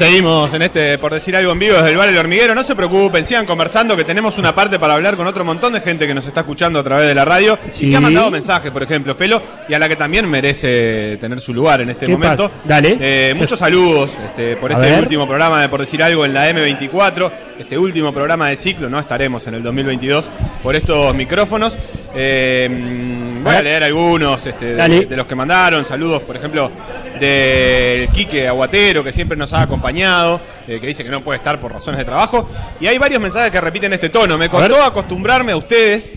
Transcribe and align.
Seguimos 0.00 0.50
en 0.54 0.62
este, 0.62 0.96
por 0.96 1.12
decir 1.12 1.36
algo 1.36 1.52
en 1.52 1.58
vivo, 1.58 1.76
desde 1.76 1.90
el 1.90 1.98
bar 1.98 2.08
El 2.08 2.16
Hormiguero. 2.16 2.54
No 2.54 2.64
se 2.64 2.74
preocupen, 2.74 3.26
sigan 3.26 3.44
conversando, 3.44 3.94
que 3.98 4.04
tenemos 4.04 4.38
una 4.38 4.54
parte 4.54 4.78
para 4.78 4.94
hablar 4.94 5.14
con 5.14 5.26
otro 5.26 5.44
montón 5.44 5.74
de 5.74 5.82
gente 5.82 6.06
que 6.06 6.14
nos 6.14 6.26
está 6.26 6.40
escuchando 6.40 6.78
a 6.78 6.82
través 6.82 7.06
de 7.06 7.14
la 7.14 7.26
radio 7.26 7.58
y 7.78 7.90
que 7.90 7.96
ha 7.96 8.00
mandado 8.00 8.30
mensajes, 8.30 8.70
por 8.70 8.82
ejemplo, 8.82 9.14
Felo, 9.14 9.42
y 9.68 9.74
a 9.74 9.78
la 9.78 9.90
que 9.90 9.96
también 9.96 10.26
merece 10.26 11.18
tener 11.20 11.38
su 11.38 11.52
lugar 11.52 11.82
en 11.82 11.90
este 11.90 12.06
¿Qué 12.06 12.12
momento. 12.12 12.48
pasa? 12.48 12.62
Dale. 12.66 12.96
Eh, 12.98 13.34
muchos 13.36 13.58
saludos 13.58 14.12
este, 14.24 14.56
por 14.56 14.72
A 14.72 14.76
este 14.76 14.90
ver. 14.90 15.00
último 15.00 15.26
programa 15.26 15.60
de 15.60 15.68
Por 15.68 15.80
decir 15.80 16.02
algo 16.02 16.24
en 16.24 16.32
la 16.32 16.48
M24, 16.50 17.30
este 17.58 17.76
último 17.76 18.10
programa 18.10 18.48
de 18.48 18.56
ciclo, 18.56 18.88
no 18.88 18.98
estaremos 18.98 19.46
en 19.48 19.56
el 19.56 19.62
2022 19.62 20.30
por 20.62 20.76
estos 20.76 21.14
micrófonos. 21.14 21.76
Eh, 22.14 23.29
voy 23.42 23.54
a 23.54 23.62
leer 23.62 23.84
algunos 23.84 24.44
este, 24.46 24.74
de, 24.74 25.16
los 25.16 25.26
que 25.26 25.34
mandaron. 25.34 25.84
Saludos, 25.84 26.22
por 26.22 26.36
ejemplo, 26.36 26.70
del 27.18 28.08
Quique 28.08 28.46
Aguatero, 28.46 29.02
que 29.04 29.12
siempre 29.12 29.36
nos 29.36 29.52
ha 29.52 29.62
acompañado, 29.62 30.40
eh, 30.66 30.78
que 30.80 30.86
dice 30.86 31.04
que 31.04 31.10
no 31.10 31.22
puede 31.22 31.38
estar 31.38 31.60
por 31.60 31.72
razones 31.72 31.98
de 31.98 32.04
trabajo. 32.04 32.48
Y 32.80 32.86
hay 32.86 32.98
varios 32.98 33.20
mensajes 33.20 33.50
que 33.50 33.60
repiten 33.60 33.92
este 33.92 34.08
tono. 34.08 34.38
Me 34.38 34.48
costó 34.48 34.82
acostumbrarme 34.82 35.52
a 35.52 35.56
ustedes. 35.56 36.12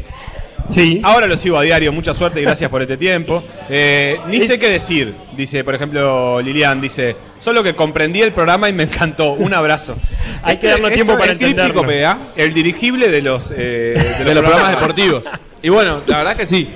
Sí. 0.69 1.01
Ahora 1.03 1.27
lo 1.27 1.37
sigo 1.37 1.57
a 1.57 1.61
diario. 1.61 1.91
Mucha 1.91 2.13
suerte 2.13 2.39
y 2.39 2.43
gracias 2.43 2.69
por 2.71 2.81
este 2.81 2.97
tiempo. 2.97 3.43
Eh, 3.69 4.19
ni 4.27 4.41
sé 4.41 4.57
qué 4.59 4.69
decir, 4.69 5.13
dice, 5.35 5.63
por 5.63 5.75
ejemplo, 5.75 6.41
Lilian. 6.41 6.81
Dice, 6.81 7.15
solo 7.39 7.63
que 7.63 7.75
comprendí 7.75 8.21
el 8.21 8.31
programa 8.31 8.69
y 8.69 8.73
me 8.73 8.83
encantó. 8.83 9.33
Un 9.33 9.53
abrazo. 9.53 9.95
Hay 10.43 10.57
que 10.57 10.67
darnos 10.67 10.91
tiempo 10.91 11.17
para 11.17 11.33
entenderlo. 11.33 11.83
PA. 11.83 12.19
El 12.35 12.53
dirigible 12.53 13.09
de 13.09 13.21
los, 13.21 13.51
eh, 13.51 13.95
de 14.19 14.23
De 14.25 14.33
los 14.33 14.43
programas 14.43 14.71
deportivos. 14.71 15.25
Y 15.61 15.69
bueno, 15.69 16.01
la 16.07 16.17
verdad 16.17 16.33
es 16.33 16.39
que 16.39 16.45
sí. 16.45 16.69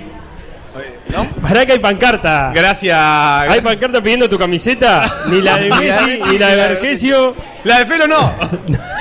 Pará 1.41 1.65
que 1.65 1.73
hay 1.73 1.79
pancarta. 1.79 2.51
Gracias. 2.53 2.97
Hay 2.97 3.61
pancarta 3.61 4.01
pidiendo 4.01 4.27
tu 4.29 4.37
camiseta. 4.37 5.03
Ni 5.27 5.41
la 5.41 5.57
de 5.57 5.69
Ni 5.69 5.69
la 5.69 5.77
de 5.77 5.85
Messi, 5.85 6.05
Messi, 6.19 6.29
ni 6.29 6.37
la 6.37 6.47
de 6.47 6.51
ni 6.55 6.57
la 6.61 6.67
de- 6.67 6.73
Vergesio. 6.73 7.35
La 7.63 7.79
de 7.79 7.85
Felo 7.85 8.07
no. 8.07 8.33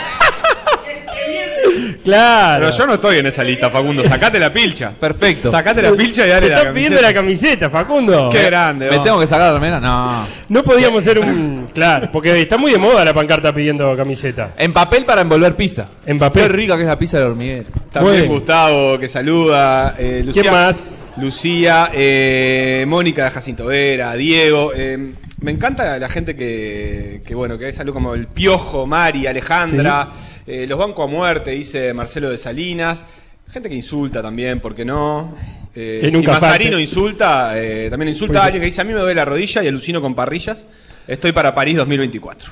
Claro. 2.06 2.64
Pero 2.66 2.76
yo 2.78 2.86
no 2.86 2.94
estoy 2.94 3.18
en 3.18 3.26
esa 3.26 3.42
lista, 3.44 3.68
Facundo. 3.70 4.02
Sacate 4.04 4.38
la 4.38 4.52
pilcha. 4.52 4.92
Perfecto. 4.92 5.50
Sacate 5.50 5.82
la 5.82 5.92
pilcha 5.92 6.24
y 6.26 6.30
dale 6.30 6.46
Te 6.46 6.52
la 6.52 6.58
están 6.58 6.74
pidiendo 6.74 7.00
la 7.02 7.12
camiseta. 7.12 7.26
camiseta, 7.66 7.70
Facundo. 7.70 8.28
Qué 8.30 8.44
grande. 8.44 8.88
¿Me 8.88 8.96
vos. 8.96 9.04
tengo 9.04 9.18
que 9.20 9.26
sacar 9.26 9.48
la 9.48 9.54
remera? 9.54 9.80
No. 9.80 10.26
No 10.48 10.62
podíamos 10.62 11.02
ser 11.04 11.18
un. 11.18 11.66
Claro, 11.74 12.08
porque 12.12 12.40
está 12.40 12.56
muy 12.56 12.70
de 12.72 12.78
moda 12.78 13.04
la 13.04 13.12
pancarta 13.12 13.52
pidiendo 13.52 13.94
camiseta. 13.96 14.52
En 14.56 14.72
papel 14.72 15.04
para 15.04 15.20
envolver 15.22 15.54
pizza. 15.56 15.88
En 16.06 16.16
Qué 16.16 16.20
papel. 16.20 16.48
rica 16.50 16.76
que 16.76 16.82
es 16.82 16.88
la 16.88 16.98
pizza 16.98 17.18
del 17.18 17.26
hormiguero. 17.28 17.64
También 17.92 18.18
Bueno. 18.20 18.32
Gustavo 18.34 18.98
que 18.98 19.08
saluda. 19.08 19.94
eh, 19.98 20.22
Lucía, 20.24 20.42
¿Quién 20.42 20.54
más? 20.54 21.14
Lucía, 21.18 21.90
eh, 21.92 22.84
Mónica 22.86 23.24
de 23.24 23.30
Jacinto 23.30 23.66
Vera, 23.66 24.14
Diego. 24.14 24.72
eh, 24.76 25.12
me 25.40 25.50
encanta 25.50 25.84
la, 25.84 25.98
la 25.98 26.08
gente 26.08 26.34
que, 26.36 27.22
que, 27.26 27.34
bueno, 27.34 27.58
que 27.58 27.68
es 27.68 27.78
algo 27.80 27.92
como 27.94 28.14
el 28.14 28.26
Piojo, 28.26 28.86
Mari, 28.86 29.26
Alejandra. 29.26 30.10
eh, 30.46 30.66
los 30.66 30.78
banco 30.78 31.02
a 31.02 31.06
muerte, 31.06 31.50
dice 31.52 31.92
Marcelo 31.94 32.30
de 32.30 32.38
Salinas. 32.38 33.04
Gente 33.50 33.68
que 33.68 33.74
insulta 33.76 34.22
también, 34.22 34.60
¿por 34.60 34.74
qué 34.74 34.84
no? 34.84 35.34
Eh, 35.74 35.98
Que 36.02 36.10
si 36.10 36.26
Mazarino 36.26 36.78
insulta, 36.80 37.52
eh, 37.54 37.88
también 37.90 38.08
insulta 38.08 38.40
a 38.40 38.44
alguien 38.46 38.60
que 38.60 38.66
dice 38.66 38.80
a 38.80 38.84
mí 38.84 38.92
me 38.92 38.98
duele 39.00 39.14
la 39.14 39.24
rodilla 39.24 39.62
y 39.62 39.68
alucino 39.68 40.00
con 40.00 40.14
parrillas. 40.14 40.64
Estoy 41.06 41.32
para 41.32 41.54
París 41.54 41.76
2024. 41.76 42.50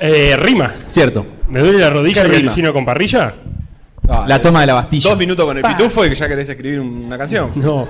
Eh, 0.00 0.36
rima. 0.36 0.72
Cierto. 0.86 1.24
¿Me 1.48 1.60
duele 1.60 1.78
la 1.78 1.88
rodilla 1.90 2.22
¿Qué 2.22 2.28
y 2.28 2.30
rima? 2.32 2.40
alucino 2.50 2.72
con 2.72 2.84
parrilla? 2.84 3.34
Ah, 4.08 4.24
La 4.28 4.36
eh, 4.36 4.40
toma 4.40 4.60
de 4.62 4.66
la 4.66 4.74
Bastilla. 4.74 5.10
Dos 5.10 5.18
minutos 5.18 5.46
con 5.46 5.56
el 5.56 5.62
pitufo 5.62 6.04
y 6.04 6.08
que 6.10 6.14
ya 6.16 6.28
querés 6.28 6.48
escribir 6.48 6.80
una 6.80 7.16
canción. 7.16 7.52
No. 7.54 7.86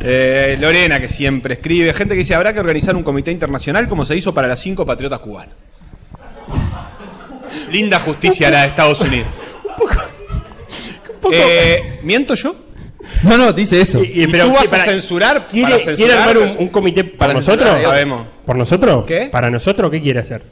Eh, 0.00 0.56
Lorena, 0.60 1.00
que 1.00 1.08
siempre 1.08 1.54
escribe. 1.54 1.92
Gente 1.92 2.14
que 2.14 2.20
dice, 2.20 2.34
habrá 2.34 2.52
que 2.52 2.60
organizar 2.60 2.94
un 2.96 3.02
comité 3.02 3.30
internacional 3.32 3.88
como 3.88 4.04
se 4.04 4.16
hizo 4.16 4.32
para 4.32 4.46
las 4.48 4.60
cinco 4.60 4.86
patriotas 4.86 5.18
cubanas. 5.20 5.54
Linda 7.72 7.98
justicia 8.00 8.50
la 8.50 8.62
de 8.62 8.68
Estados 8.68 9.00
Unidos. 9.00 9.28
Eh, 11.32 11.98
¿Miento 12.02 12.34
yo? 12.34 12.54
No, 13.24 13.36
no, 13.36 13.52
dice 13.52 13.80
eso. 13.80 14.02
Y- 14.02 14.06
y- 14.06 14.22
¿Y 14.22 14.26
pero, 14.28 14.44
tú 14.44 14.50
¿qué, 14.52 14.56
vas 14.56 14.66
a 14.66 14.70
para- 14.70 14.84
censurar? 14.84 15.46
¿Quiere, 15.46 15.70
para 15.72 15.84
censurar? 15.84 15.96
quiere 15.96 16.12
armar 16.12 16.38
un, 16.38 16.56
un 16.58 16.68
comité 16.68 17.04
para 17.04 17.18
Para 17.18 17.32
nosotros? 17.34 17.68
censurar, 17.68 17.90
sabemos. 17.92 18.26
¿Por 18.46 18.56
nosotros? 18.56 19.04
¿Qué? 19.06 19.28
¿Para 19.30 19.50
nosotros 19.50 19.90
qué 19.90 20.00
quiere 20.00 20.20
hacer? 20.20 20.42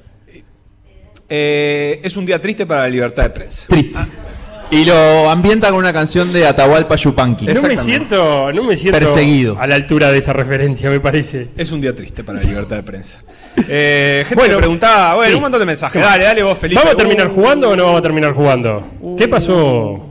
Eh, 1.29 2.01
es 2.05 2.17
un 2.17 2.27
día 2.27 2.41
triste 2.41 2.67
para 2.67 2.83
la 2.83 2.89
libertad 2.89 3.23
de 3.25 3.31
prensa. 3.31 3.65
Triste. 3.69 3.99
Y 4.71 4.85
lo 4.85 5.31
ambienta 5.31 5.69
con 5.71 5.79
una 5.79 5.93
canción 5.93 6.33
de 6.33 6.47
Atahualpa 6.47 6.97
Yupanqui. 6.97 7.47
No 7.47 7.63
me 7.63 7.77
siento, 7.77 8.53
no 8.53 8.65
me 8.65 8.77
siento 8.77 8.99
Perseguido. 8.99 9.57
a 9.61 9.67
la 9.67 9.77
altura 9.77 10.11
de 10.11 10.19
esa 10.19 10.33
referencia, 10.33 10.91
me 10.91 10.99
parece. 10.99 11.49
Es 11.57 11.71
un 11.71 11.81
día 11.81 11.95
triste 11.95 12.25
para 12.25 12.39
la 12.43 12.45
libertad 12.45 12.77
de 12.77 12.83
prensa. 12.83 13.21
Eh, 13.69 14.25
gente 14.29 14.35
Bueno, 14.35 14.55
que 14.57 14.59
preguntaba, 14.59 15.15
bueno, 15.15 15.31
sí. 15.31 15.37
un 15.37 15.43
montón 15.43 15.61
de 15.61 15.67
mensajes. 15.67 16.03
Dale, 16.03 16.25
dale 16.25 16.43
vos, 16.43 16.59
Felipe. 16.59 16.81
¿Vamos 16.81 16.95
a 16.95 16.97
terminar 16.97 17.29
Uh, 17.29 17.35
jugando 17.35 17.71
o 17.71 17.77
no 17.77 17.85
vamos 17.85 17.99
a 18.01 18.03
terminar 18.03 18.33
jugando? 18.33 18.83
¿Qué 19.17 19.29
pasó? 19.29 20.05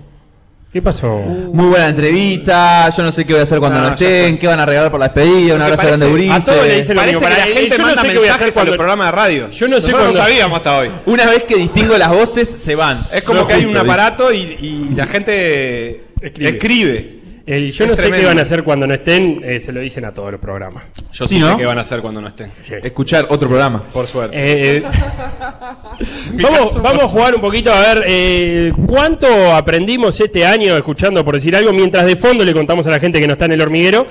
¿Qué 0.75 0.81
pasó? 0.81 1.07
Muy 1.19 1.67
buena 1.67 1.87
entrevista. 1.87 2.89
Yo 2.89 3.01
no 3.01 3.09
sé 3.09 3.23
qué 3.23 3.31
voy 3.31 3.39
a 3.39 3.43
hacer 3.43 3.59
cuando 3.59 3.79
No, 3.79 3.91
no, 3.91 3.95
ya 3.95 4.05
estén. 4.05 4.37
¿Qué 4.37 4.45
van 4.45 4.59
a 4.59 4.65
regalar 4.65 4.91
por 4.91 4.99
la 4.99 5.05
despedida? 5.07 5.53
Un 5.53 5.59
¿Te 5.59 5.63
abrazo 5.63 5.83
parece? 5.83 5.97
grande, 5.99 6.13
Urice. 6.13 6.33
A 6.33 6.39
todos 6.41 6.67
le 6.67 6.75
dicen 6.75 6.95
lo 6.97 7.01
Parece 7.01 7.15
mismo. 7.15 7.19
que 7.29 7.33
Para- 7.33 7.37
la 7.49 7.55
gente 7.55 7.69
yo 7.69 7.77
no 7.77 7.83
manda 7.85 8.01
sé 8.01 8.07
mensajes 8.19 8.53
cuando- 8.53 8.71
los 8.71 8.77
programas 8.77 9.07
de 9.07 9.11
radio. 9.13 9.49
Yo 9.51 9.67
no 9.69 9.79
sé 9.79 9.87
Nosotros 9.87 9.93
cuando- 10.01 10.19
no 10.19 10.25
sabíamos 10.25 10.57
hasta 10.57 10.77
hoy. 10.77 10.89
Una 11.05 11.25
vez 11.27 11.43
que 11.45 11.55
distingo 11.55 11.97
las 11.97 12.09
voces, 12.09 12.49
se 12.49 12.75
van. 12.75 12.99
Es 13.13 13.23
como 13.23 13.39
No 13.39 13.47
que 13.47 13.53
hay 13.53 13.63
justo, 13.63 13.69
un 13.79 13.85
dice. 13.85 13.93
aparato 13.93 14.33
y, 14.33 14.37
y 14.37 14.89
la 14.97 15.07
gente 15.07 16.01
Escribe. 16.19 16.49
escribe. 16.49 17.15
El, 17.45 17.71
yo 17.71 17.83
Es 17.83 17.89
no 17.91 17.95
sé 17.95 18.01
tremendo. 18.03 18.23
qué 18.23 18.25
van 18.27 18.39
a 18.39 18.41
hacer 18.41 18.63
cuando 18.63 18.87
no 18.87 18.93
estén, 18.95 19.39
eh, 19.43 19.59
se 19.59 19.71
lo 19.71 19.79
dicen 19.79 20.03
a 20.05 20.11
todos 20.11 20.31
los 20.31 20.41
programas. 20.41 20.83
Yo 21.13 21.27
Sí, 21.27 21.35
sí, 21.35 21.39
¿no? 21.41 21.51
sé 21.51 21.57
qué 21.57 21.65
van 21.65 21.77
a 21.77 21.81
hacer 21.81 22.01
cuando 22.01 22.19
no 22.19 22.27
estén. 22.27 22.51
Sí. 22.63 22.73
Escuchar 22.81 23.27
otro 23.29 23.47
programa. 23.47 23.83
Por 23.93 24.07
suerte. 24.07 24.35
Eh, 24.35 24.77
eh, 24.77 24.83
vamos, 26.41 26.81
vamos 26.81 27.03
a 27.03 27.07
jugar 27.07 27.35
un 27.35 27.41
poquito 27.41 27.71
a 27.71 27.79
ver 27.79 28.03
eh, 28.07 28.73
cuánto 28.87 29.27
aprendimos 29.53 30.19
este 30.19 30.45
año 30.45 30.75
escuchando, 30.75 31.23
por 31.23 31.35
decir 31.35 31.55
algo, 31.55 31.71
mientras 31.71 32.05
de 32.05 32.15
fondo 32.15 32.43
le 32.43 32.53
contamos 32.53 32.87
a 32.87 32.89
la 32.91 32.99
gente 32.99 33.19
que 33.19 33.27
no 33.27 33.33
está 33.33 33.45
en 33.45 33.51
el 33.53 33.61
hormiguero. 33.61 34.07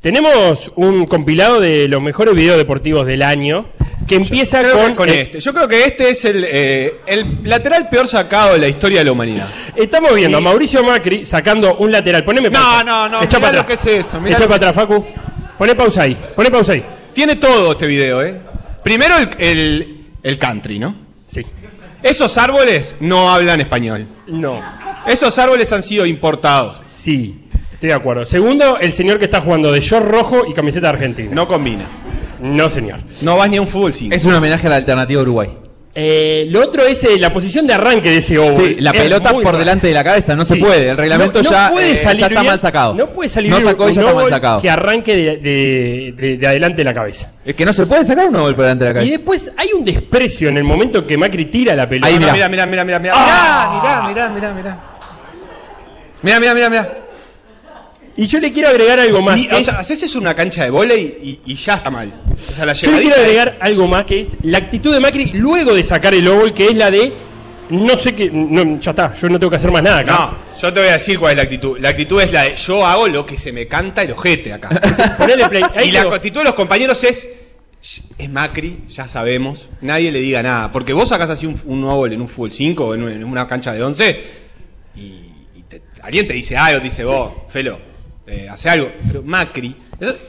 Tenemos 0.00 0.70
un 0.76 1.06
compilado 1.06 1.60
de 1.60 1.88
los 1.88 2.02
mejores 2.02 2.34
videos 2.34 2.58
deportivos 2.58 3.06
del 3.06 3.22
año 3.22 3.66
que 4.06 4.16
empieza 4.16 4.62
que 4.62 4.70
con, 4.70 4.94
con 4.94 5.08
este. 5.08 5.40
Yo 5.40 5.52
creo 5.54 5.66
que 5.68 5.84
este 5.84 6.10
es 6.10 6.24
el, 6.24 6.44
eh, 6.48 7.00
el 7.06 7.24
lateral 7.44 7.88
peor 7.88 8.06
sacado 8.08 8.52
de 8.54 8.58
la 8.58 8.68
historia 8.68 8.98
de 9.00 9.04
la 9.06 9.12
humanidad. 9.12 9.48
Estamos 9.74 10.14
viendo 10.14 10.38
a 10.38 10.40
Mauricio 10.40 10.82
Macri 10.84 11.24
sacando 11.24 11.76
un 11.78 11.90
lateral. 11.90 12.24
Poneme 12.24 12.50
No, 12.50 12.60
pausa. 12.60 12.84
no, 12.84 13.08
no, 13.08 13.22
Echa 13.22 13.38
mirá 13.38 13.50
para 13.50 13.62
atrás. 13.62 13.86
es 13.86 14.06
eso, 14.06 14.20
Echa 14.26 14.38
para 14.44 14.56
atrás, 14.56 14.74
Facu. 14.74 15.04
Poné 15.58 15.74
pausa 15.74 16.02
ahí. 16.02 16.16
Poné 16.34 16.50
pausa 16.50 16.72
ahí. 16.72 16.84
Tiene 17.12 17.36
todo 17.36 17.72
este 17.72 17.86
video, 17.86 18.22
¿eh? 18.22 18.40
Primero 18.82 19.16
el, 19.16 19.28
el, 19.38 20.04
el 20.22 20.38
country, 20.38 20.78
¿no? 20.78 20.94
Sí. 21.26 21.42
Esos 22.02 22.36
árboles 22.36 22.96
no 23.00 23.32
hablan 23.32 23.60
español. 23.60 24.06
No. 24.26 24.60
Esos 25.06 25.38
árboles 25.38 25.72
han 25.72 25.82
sido 25.82 26.04
importados. 26.06 26.84
Sí. 26.86 27.40
Estoy 27.72 27.88
de 27.88 27.94
acuerdo. 27.94 28.24
Segundo, 28.24 28.78
el 28.78 28.92
señor 28.92 29.18
que 29.18 29.24
está 29.26 29.40
jugando 29.40 29.70
de 29.72 29.80
short 29.80 30.06
rojo 30.06 30.44
y 30.48 30.52
camiseta 30.54 30.88
argentina. 30.90 31.30
No 31.32 31.46
combina. 31.48 31.84
No, 32.44 32.68
señor. 32.68 33.00
No 33.22 33.36
vas 33.38 33.48
ni 33.48 33.56
a 33.56 33.62
un 33.62 33.68
fútbol 33.68 33.94
5. 33.94 34.14
Es 34.14 34.24
un 34.26 34.34
homenaje 34.34 34.66
a 34.66 34.70
la 34.70 34.76
alternativa 34.76 35.22
Uruguay. 35.22 35.48
Eh, 35.96 36.46
lo 36.50 36.60
otro 36.60 36.84
es 36.84 37.04
eh, 37.04 37.18
la 37.20 37.32
posición 37.32 37.68
de 37.68 37.74
arranque 37.74 38.10
de 38.10 38.16
ese 38.18 38.36
oval. 38.36 38.52
Sí, 38.54 38.76
la 38.80 38.90
Es 38.90 39.00
pelota 39.00 39.30
por 39.30 39.44
raro. 39.44 39.58
delante 39.58 39.86
de 39.86 39.94
la 39.94 40.02
cabeza, 40.02 40.34
no 40.34 40.44
se 40.44 40.56
puede. 40.56 40.88
El 40.90 40.96
reglamento 40.96 41.38
No- 41.40 41.44
no 41.44 41.50
ya, 41.50 41.70
puede 41.70 41.92
eh, 41.92 41.96
salir 41.96 42.18
ya 42.20 42.26
está 42.26 42.40
bien- 42.40 42.50
mal 42.52 42.60
sacado. 42.60 42.94
No 42.94 43.06
puede 43.10 43.28
salir 43.30 43.48
No 43.50 43.60
sacó 43.60 43.84
y 43.84 43.88
un 43.90 43.92
ya 43.94 44.00
está 44.02 44.14
mal 44.14 44.28
sacado. 44.28 44.60
que 44.60 44.68
arranque 44.70 45.14
de, 45.16 45.36
de- 45.36 46.14
de- 46.16 46.36
de 46.36 46.46
adelante 46.48 46.78
de 46.78 46.84
la 46.84 46.94
cabeza. 46.94 47.30
Es 47.44 47.54
que 47.54 47.64
no 47.64 47.72
se 47.72 47.86
puede 47.86 48.04
sacar 48.04 48.26
un 48.26 48.34
gol 48.34 48.54
por 48.56 48.64
delante 48.64 48.84
de 48.84 48.90
la 48.92 49.00
Y 49.00 49.04
cabeza. 49.04 49.16
después 49.18 49.52
hay 49.56 49.68
un 49.78 49.84
desprecio 49.84 50.48
en 50.48 50.56
el 50.56 50.64
momento 50.64 51.06
que 51.06 51.16
Macri 51.16 51.44
tira 51.44 51.74
la 51.76 51.88
pelota. 51.88 52.08
Ahí, 52.08 52.18
Mira, 52.18 52.32
mirá. 52.32 52.48
mira, 52.48 52.66
mira, 52.66 52.84
mira, 52.84 52.98
mira. 52.98 53.12
Ah. 53.16 53.80
Mirá, 54.08 54.28
mirá, 54.28 54.28
mirá, 54.30 54.52
mirá. 54.52 54.78
Mira, 56.22 56.40
mira, 56.40 56.54
mira, 56.54 56.70
mira. 56.70 56.98
Y 58.16 58.26
yo 58.26 58.38
le 58.38 58.52
quiero 58.52 58.68
agregar 58.68 59.00
algo 59.00 59.20
más. 59.22 59.38
Ni- 59.40 59.48
o 59.48 59.56
es- 59.58 59.64
sea, 59.66 59.78
haces 59.80 60.02
eso 60.04 60.18
una 60.18 60.34
cancha 60.34 60.62
de 60.64 60.70
volei 60.70 61.40
y, 61.46 61.52
y 61.52 61.54
ya 61.56 61.74
está 61.74 61.90
mal. 61.90 62.12
O 62.48 62.52
sea, 62.54 62.64
la 62.64 62.72
yo 62.72 62.90
le 62.92 63.00
quiero 63.00 63.16
agregar 63.16 63.56
algo 63.60 63.88
más 63.88 64.04
que 64.04 64.20
es 64.20 64.36
la 64.42 64.58
actitud 64.58 64.92
de 64.92 65.00
Macri 65.00 65.32
luego 65.34 65.74
de 65.74 65.82
sacar 65.82 66.14
el 66.14 66.26
óvol, 66.28 66.52
que 66.54 66.66
es 66.68 66.74
la 66.76 66.90
de 66.90 67.12
no 67.70 67.96
sé 67.96 68.14
qué, 68.14 68.30
no, 68.30 68.78
ya 68.78 68.90
está, 68.90 69.12
yo 69.14 69.28
no 69.28 69.38
tengo 69.38 69.50
que 69.50 69.56
hacer 69.56 69.70
más 69.72 69.82
nada 69.82 69.98
acá. 70.00 70.12
No, 70.12 70.60
yo 70.60 70.72
te 70.72 70.80
voy 70.80 70.88
a 70.90 70.92
decir 70.92 71.18
cuál 71.18 71.32
es 71.32 71.36
la 71.38 71.42
actitud. 71.44 71.78
La 71.80 71.88
actitud 71.88 72.20
es 72.20 72.30
la 72.30 72.42
de 72.42 72.56
yo 72.56 72.86
hago 72.86 73.08
lo 73.08 73.24
que 73.26 73.36
se 73.38 73.52
me 73.52 73.66
canta 73.66 74.02
el 74.02 74.12
ojete 74.12 74.52
acá. 74.52 74.68
Ponele 75.18 75.48
play. 75.48 75.62
Ahí 75.74 75.88
y 75.88 75.92
la 75.92 76.02
actitud 76.02 76.40
de 76.40 76.44
los 76.44 76.54
compañeros 76.54 77.02
es 77.04 77.28
Es 78.18 78.30
Macri, 78.30 78.84
ya 78.90 79.08
sabemos. 79.08 79.66
Nadie 79.80 80.12
le 80.12 80.20
diga 80.20 80.42
nada. 80.42 80.70
Porque 80.70 80.92
vos 80.92 81.08
sacás 81.08 81.30
así 81.30 81.46
un, 81.46 81.58
un 81.64 82.12
en 82.12 82.20
un 82.20 82.28
fútbol 82.28 82.52
5 82.52 82.84
o 82.86 82.94
en, 82.94 83.08
en 83.08 83.24
una 83.24 83.48
cancha 83.48 83.72
de 83.72 83.82
11 83.82 84.20
y, 84.96 85.00
y 85.56 85.62
te- 85.68 85.82
alguien 86.02 86.26
te 86.28 86.34
dice 86.34 86.56
algo, 86.56 86.78
te 86.78 86.84
dice 86.84 87.04
vos, 87.04 87.32
Felo, 87.48 87.78
eh, 88.26 88.48
hace 88.48 88.68
algo. 88.68 88.90
Pero 89.06 89.22
Macri, 89.22 89.74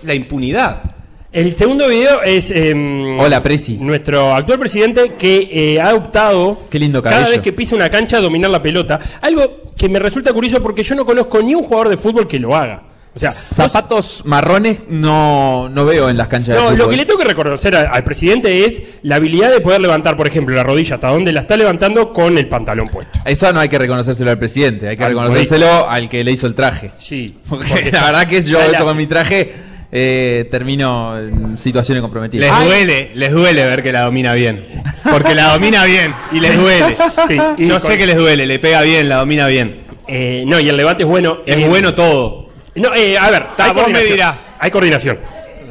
la 0.04 0.14
impunidad. 0.14 0.84
El 1.32 1.54
segundo 1.54 1.90
video 1.90 2.24
es 2.24 2.50
em, 2.50 3.20
Hola, 3.20 3.44
Presi. 3.44 3.78
nuestro 3.78 4.34
actual 4.34 4.58
presidente 4.58 5.16
que 5.18 5.50
eh, 5.52 5.82
ha 5.82 5.94
optado 5.94 6.60
Qué 6.70 6.80
lindo 6.80 7.04
cada 7.04 7.28
vez 7.28 7.42
que 7.42 7.52
pisa 7.52 7.76
una 7.76 7.90
cancha 7.90 8.18
a 8.18 8.22
dominar 8.22 8.50
la 8.50 8.62
pelota. 8.62 9.00
Algo 9.20 9.64
que 9.78 9.90
me 9.90 10.00
resulta 10.00 10.32
curioso 10.32 10.64
porque 10.64 10.82
yo 10.82 10.96
no 10.96 11.06
conozco 11.06 11.42
ni 11.42 11.54
un 11.54 11.64
jugador 11.66 11.90
de 11.90 11.98
fútbol 11.98 12.26
que 12.26 12.40
lo 12.40 12.56
haga. 12.56 12.84
O 13.16 13.20
sea, 13.20 13.32
Zapatos 13.32 14.24
marrones 14.26 14.80
no, 14.90 15.70
no 15.70 15.86
veo 15.86 16.10
en 16.10 16.18
las 16.18 16.28
canchas 16.28 16.56
de 16.56 16.62
No, 16.62 16.68
fútbol. 16.68 16.78
lo 16.80 16.90
que 16.90 16.98
le 16.98 17.06
tengo 17.06 17.20
que 17.20 17.26
reconocer 17.28 17.74
al 17.76 18.04
presidente 18.04 18.66
es 18.66 18.82
la 19.04 19.16
habilidad 19.16 19.52
de 19.52 19.62
poder 19.62 19.80
levantar, 19.80 20.18
por 20.18 20.28
ejemplo, 20.28 20.54
la 20.54 20.64
rodilla 20.64 20.96
hasta 20.96 21.08
donde 21.08 21.32
la 21.32 21.40
está 21.42 21.56
levantando 21.56 22.12
con 22.12 22.38
el 22.38 22.48
pantalón 22.50 22.90
puesto. 22.90 23.18
Eso 23.24 23.54
no 23.54 23.62
hay 23.62 23.70
que 23.70 23.78
reconocérselo 23.80 24.32
al 24.32 24.38
presidente, 24.38 24.90
hay 24.90 24.98
que 24.98 25.04
Al 25.04 25.12
reconocérselo 25.12 25.90
al 25.90 26.10
que 26.10 26.24
le 26.26 26.32
hizo 26.34 26.46
el 26.48 26.56
traje. 26.56 26.92
Sí. 26.98 27.38
Porque 27.50 27.90
la 27.92 28.04
verdad 28.04 28.28
que 28.28 28.42
yo 28.42 28.60
La- 28.60 28.66
eso 28.66 28.84
con 28.84 28.98
mi 28.98 29.08
traje 29.08 29.54
eh, 29.94 30.48
termino 30.52 31.18
en 31.18 31.58
situaciones 31.58 32.02
comprometidas. 32.02 32.50
Les 32.50 32.60
Ay, 32.60 32.68
duele, 32.68 33.12
les 33.16 33.32
duele 33.32 33.66
ver 33.66 33.82
que 33.82 33.94
la 33.94 34.02
domina 34.02 34.34
bien. 34.34 34.62
Porque 35.10 35.34
la 35.36 35.54
domina 35.54 35.86
bien 35.86 36.14
y 36.34 36.42
les 36.42 36.58
duele. 36.58 36.98
Sí, 37.30 37.38
y 37.60 37.68
Yo 37.70 37.80
con- 37.80 37.92
sé 37.92 37.98
que 37.98 38.06
les 38.08 38.18
duele, 38.18 38.46
le 38.46 38.60
pega 38.60 38.82
bien, 38.82 39.08
la 39.08 39.18
domina 39.18 39.48
bien. 39.48 39.86
Eh, 40.08 40.44
no, 40.46 40.60
y 40.60 40.68
el 40.68 40.76
levante 40.76 41.04
es 41.04 41.10
bueno. 41.10 41.38
Es 41.46 41.56
Eh, 41.58 41.66
bueno 41.70 41.94
todo. 41.96 42.45
No, 42.76 42.94
eh, 42.94 43.18
a 43.18 43.30
ver, 43.32 43.44
Ta, 43.56 43.66
hay 43.66 43.70
vos 43.70 43.76
me 43.78 43.82
coordinación. 43.84 44.12
dirás. 44.14 44.50
Hay 44.60 44.72
coordinación. 44.72 45.18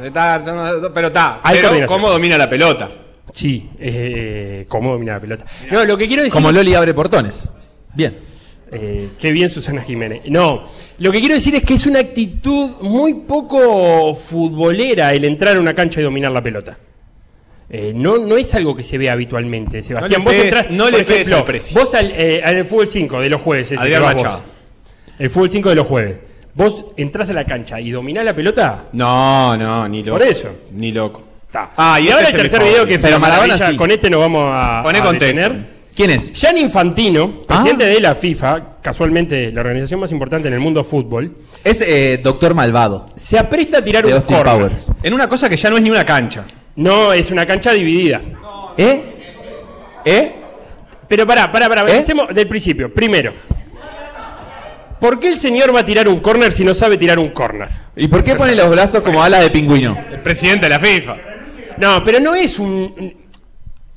Está- 0.03 0.41
pero 0.93 1.07
está. 1.07 1.39
Hay 1.43 1.55
Pero 1.57 1.67
coordinación. 1.69 1.87
¿cómo 1.87 2.09
domina 2.09 2.37
la 2.37 2.49
pelota? 2.49 2.89
Sí, 3.33 3.69
eh, 3.79 4.65
cómo 4.67 4.91
domina 4.93 5.13
la 5.13 5.19
pelota. 5.19 5.45
No, 5.71 5.83
lo 5.85 5.97
que 5.97 6.07
quiero 6.07 6.23
decir. 6.23 6.33
Como 6.33 6.51
Loli 6.51 6.73
abre 6.73 6.93
portones. 6.93 7.51
Bien. 7.93 8.15
Eh, 8.71 9.09
qué 9.19 9.31
bien 9.31 9.49
Susana 9.49 9.83
Jiménez. 9.83 10.21
No, 10.25 10.65
lo 10.97 11.11
que 11.11 11.19
quiero 11.19 11.35
decir 11.35 11.53
es 11.55 11.63
que 11.63 11.75
es 11.75 11.85
una 11.85 11.99
actitud 11.99 12.71
muy 12.81 13.13
poco 13.13 14.15
futbolera 14.15 15.13
el 15.13 15.23
entrar 15.25 15.55
a 15.55 15.59
una 15.59 15.73
cancha 15.73 15.99
y 16.01 16.03
dominar 16.03 16.31
la 16.31 16.41
pelota. 16.41 16.77
Eh, 17.69 17.93
no, 17.95 18.17
no 18.17 18.37
es 18.37 18.53
algo 18.55 18.75
que 18.75 18.83
se 18.83 18.97
ve 18.97 19.09
habitualmente, 19.09 19.81
Sebastián. 19.83 20.21
le 20.21 20.25
vos 20.25 20.33
entrás, 20.33 20.69
no 20.71 20.83
por 20.85 20.93
le 20.93 20.99
ejemplo, 21.01 21.37
al. 21.37 21.73
Vos 21.73 21.93
al, 21.93 22.11
eh, 22.11 22.41
al 22.43 22.65
fútbol 22.65 22.87
5 22.87 23.19
de 23.21 23.29
los 23.29 23.41
jueves, 23.41 23.71
ese 23.71 23.81
Adrián 23.81 24.01
que 24.01 24.05
vas 24.05 24.15
vos. 24.15 24.43
El 25.19 25.29
fútbol 25.29 25.51
5 25.51 25.69
de 25.69 25.75
los 25.75 25.87
jueves. 25.87 26.15
Vos 26.55 26.85
entrás 26.95 27.29
a 27.29 27.33
la 27.33 27.43
cancha 27.45 27.79
y 27.81 27.91
dominás 27.91 28.23
la 28.25 28.33
pelota. 28.33 28.85
No, 28.93 29.55
no, 29.57 29.87
ni 29.89 30.01
loco. 30.03 30.17
Por 30.19 30.27
eso. 30.27 30.49
Ni 30.71 30.91
loco. 30.91 31.21
Está. 31.45 31.71
Ah, 31.75 31.99
y 31.99 32.05
y 32.07 32.11
ahora 32.11 32.27
este 32.29 32.39
el 32.41 32.45
es 32.45 32.51
mi 32.53 32.57
tercer 32.57 32.69
video 32.73 32.85
que 32.85 32.99
Pero 32.99 33.19
Maradona 33.19 33.57
sí. 33.57 33.75
con 33.75 33.91
este 33.91 34.09
nos 34.09 34.21
vamos 34.21 34.51
a, 34.55 34.81
Poné 34.81 34.99
a 34.99 35.11
detener. 35.11 35.75
¿Quién 35.95 36.09
es? 36.11 36.33
Gianni 36.33 36.59
Infantino, 36.61 37.37
presidente 37.47 37.85
Ah. 37.85 37.89
de 37.89 37.99
la 38.01 38.15
FIFA, 38.15 38.79
casualmente 38.81 39.51
la 39.51 39.61
organización 39.61 39.99
más 40.01 40.11
importante 40.11 40.47
en 40.49 40.53
el 40.53 40.59
mundo 40.59 40.83
fútbol, 40.83 41.31
Es 41.63 41.81
eh, 41.81 42.19
Doctor 42.21 42.53
Malvado, 42.53 43.05
se 43.15 43.37
apresta 43.39 43.77
a 43.77 43.81
tirar 43.83 44.03
de 44.03 44.09
un 44.09 44.15
Austin 44.15 44.35
corner. 44.35 44.55
Powers. 44.57 44.87
En 45.03 45.13
una 45.13 45.29
cosa 45.29 45.47
que 45.49 45.55
ya 45.55 45.69
no 45.69 45.77
es 45.77 45.83
ni 45.83 45.89
una 45.89 46.03
cancha. 46.05 46.43
No, 46.75 47.13
es 47.13 47.31
una 47.31 47.45
cancha 47.45 47.71
dividida. 47.71 48.21
¿Eh? 48.77 49.01
¿Eh? 50.03 50.35
Pero 51.07 51.25
pará, 51.25 51.49
pará, 51.49 51.69
pará, 51.69 51.81
¿Eh? 51.83 51.91
empecemos 51.91 52.27
del 52.35 52.47
principio. 52.47 52.93
Primero, 52.93 53.31
¿por 54.99 55.19
qué 55.19 55.29
el 55.29 55.39
señor 55.39 55.73
va 55.75 55.81
a 55.81 55.85
tirar 55.85 56.07
un 56.07 56.19
corner 56.19 56.51
si 56.51 56.63
no 56.63 56.73
sabe 56.73 56.97
tirar 56.97 57.19
un 57.19 57.29
corner? 57.29 57.69
¿Y 57.95 58.07
por 58.07 58.23
qué 58.23 58.35
pone 58.35 58.55
los 58.55 58.69
brazos 58.69 59.01
como 59.03 59.21
alas 59.23 59.41
de 59.41 59.49
pingüino? 59.49 59.97
El 60.11 60.19
presidente 60.19 60.65
de 60.65 60.69
la 60.69 60.79
FIFA. 60.79 61.15
No, 61.77 62.03
pero 62.03 62.19
no 62.19 62.35
es 62.35 62.59
un... 62.59 63.25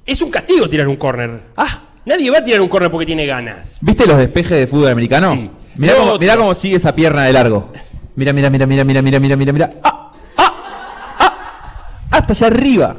Es 0.04 0.22
un 0.22 0.30
castigo 0.30 0.68
tirar 0.68 0.88
un 0.88 0.96
corner. 0.96 1.40
Ah, 1.56 1.82
Nadie 2.08 2.30
va 2.30 2.38
a 2.38 2.42
tirar 2.42 2.62
un 2.62 2.68
corner 2.68 2.90
porque 2.90 3.04
tiene 3.04 3.26
ganas. 3.26 3.78
¿viste 3.82 4.06
los 4.06 4.16
despejes 4.16 4.58
de 4.58 4.66
fútbol 4.66 4.90
americano? 4.90 5.34
Sí. 5.34 5.50
Mirá, 5.76 5.94
cómo, 5.96 6.18
mirá 6.18 6.36
cómo 6.38 6.54
sigue 6.54 6.76
esa 6.76 6.94
pierna 6.94 7.24
de 7.24 7.34
largo. 7.34 7.70
Mira, 8.16 8.32
mira, 8.32 8.48
mira, 8.48 8.66
mira, 8.66 8.82
mira, 8.82 9.02
mira, 9.02 9.20
mira, 9.20 9.36
mira, 9.36 9.52
mira. 9.52 9.70
¡Ah! 9.82 10.12
¡Ah! 10.38 11.16
¡Ah! 11.18 12.08
Hasta 12.10 12.32
allá 12.32 12.46
arriba. 12.46 12.96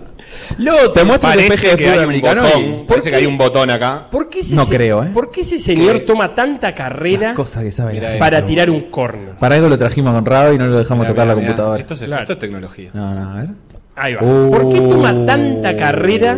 Lo 0.57 0.91
Te 0.91 1.03
muestro 1.03 1.29
un 1.29 1.37
despeje 1.37 1.67
de 1.69 1.75
que 1.75 1.87
fútbol 1.87 2.03
americano. 2.03 2.41
botón. 2.41 2.85
Parece 2.87 3.09
que 3.11 3.15
hay 3.15 3.25
un 3.25 3.37
botón 3.37 3.69
acá. 3.69 4.07
¿Por 4.09 4.29
qué 4.29 4.39
ese 4.39 4.55
No 4.55 4.65
se- 4.65 4.75
creo, 4.75 5.03
¿eh? 5.03 5.09
¿Por 5.13 5.29
qué 5.31 5.41
ese 5.41 5.59
señor 5.59 5.99
toma 5.99 6.33
tanta 6.35 6.73
carrera 6.73 7.27
Las 7.29 7.35
cosas 7.35 7.63
que 7.63 7.71
sabe 7.71 8.17
para 8.19 8.43
tirar 8.45 8.69
un 8.69 8.89
corner? 8.89 9.35
Para 9.35 9.55
algo 9.55 9.69
lo 9.69 9.77
trajimos 9.77 10.13
con 10.13 10.25
Rado 10.25 10.53
y 10.53 10.57
no 10.57 10.67
lo 10.67 10.77
dejamos 10.79 11.03
Mirá, 11.03 11.13
tocar 11.13 11.27
la 11.27 11.35
mirá, 11.35 11.47
computadora. 11.47 11.79
Esto 11.79 11.93
es, 11.93 11.99
Claro. 12.01 12.21
esto 12.23 12.33
es 12.33 12.39
tecnología. 12.39 12.89
No, 12.93 13.13
no, 13.15 13.31
a 13.31 13.35
ver. 13.41 13.49
Ahí 13.95 14.13
va. 14.15 14.21
Oh. 14.23 14.49
¿Por 14.49 14.69
qué 14.73 14.79
toma 14.81 15.25
tanta 15.25 15.75
carrera? 15.75 16.37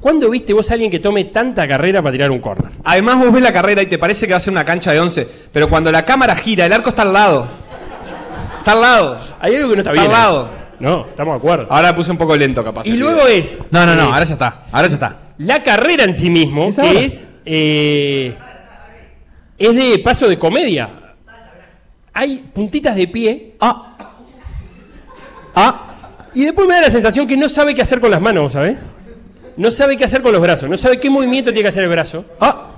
¿Cuándo 0.00 0.30
viste 0.30 0.54
vos 0.54 0.70
a 0.70 0.74
alguien 0.74 0.90
que 0.90 0.98
tome 0.98 1.24
tanta 1.24 1.68
carrera 1.68 2.00
para 2.00 2.12
tirar 2.12 2.30
un 2.30 2.38
corner? 2.38 2.70
Además 2.84 3.18
vos 3.18 3.32
ves 3.32 3.42
la 3.42 3.52
carrera 3.52 3.82
y 3.82 3.86
te 3.86 3.98
parece 3.98 4.26
que 4.26 4.32
va 4.32 4.38
a 4.38 4.40
ser 4.40 4.52
una 4.52 4.64
cancha 4.64 4.92
de 4.92 5.00
11, 5.00 5.28
pero 5.52 5.68
cuando 5.68 5.92
la 5.92 6.04
cámara 6.06 6.34
gira, 6.36 6.64
el 6.64 6.72
arco 6.72 6.88
está 6.90 7.02
al 7.02 7.12
lado. 7.12 7.46
Está 8.58 8.72
al 8.72 8.80
lado. 8.80 9.18
Hay 9.40 9.54
algo 9.56 9.68
que 9.70 9.76
no 9.76 9.82
está 9.82 9.90
Está 9.92 10.02
bien. 10.02 10.14
al 10.14 10.20
ahí. 10.38 10.46
No, 10.80 11.06
estamos 11.10 11.34
de 11.34 11.38
acuerdo. 11.38 11.66
Ahora 11.70 11.94
puse 11.94 12.10
un 12.10 12.16
poco 12.18 12.36
lento 12.36 12.64
capaz. 12.64 12.86
Y 12.86 12.90
el 12.90 12.98
luego 13.00 13.24
video. 13.26 13.28
es. 13.28 13.58
No, 13.70 13.84
no, 13.86 13.94
no, 13.94 14.02
eh, 14.04 14.10
ahora 14.12 14.24
ya 14.24 14.32
está. 14.32 14.62
Ahora 14.72 14.88
ya 14.88 14.94
está. 14.94 15.16
La 15.38 15.62
carrera 15.62 16.04
en 16.04 16.14
sí 16.14 16.30
mismo, 16.30 16.68
Es 16.68 16.78
ahora. 16.78 16.92
que 16.92 17.04
es. 17.04 17.26
eh, 17.44 18.34
es 19.58 19.74
de 19.74 19.98
paso 19.98 20.26
de 20.28 20.38
comedia. 20.38 20.88
Hay 22.12 22.38
puntitas 22.52 22.96
de 22.96 23.06
pie. 23.08 23.54
Ah. 23.60 23.96
Ah. 25.54 25.86
Y 26.34 26.44
después 26.44 26.66
me 26.66 26.74
da 26.74 26.82
la 26.82 26.90
sensación 26.90 27.26
que 27.26 27.36
no 27.36 27.48
sabe 27.48 27.74
qué 27.74 27.82
hacer 27.82 28.00
con 28.00 28.10
las 28.10 28.20
manos, 28.20 28.52
¿sabes? 28.52 28.78
No 29.56 29.70
sabe 29.70 29.96
qué 29.96 30.04
hacer 30.04 30.22
con 30.22 30.32
los 30.32 30.40
brazos. 30.40 30.70
No 30.70 30.76
sabe 30.76 30.98
qué 30.98 31.10
movimiento 31.10 31.50
tiene 31.50 31.62
que 31.62 31.68
hacer 31.68 31.84
el 31.84 31.90
brazo. 31.90 32.24
Ah. 32.40 32.68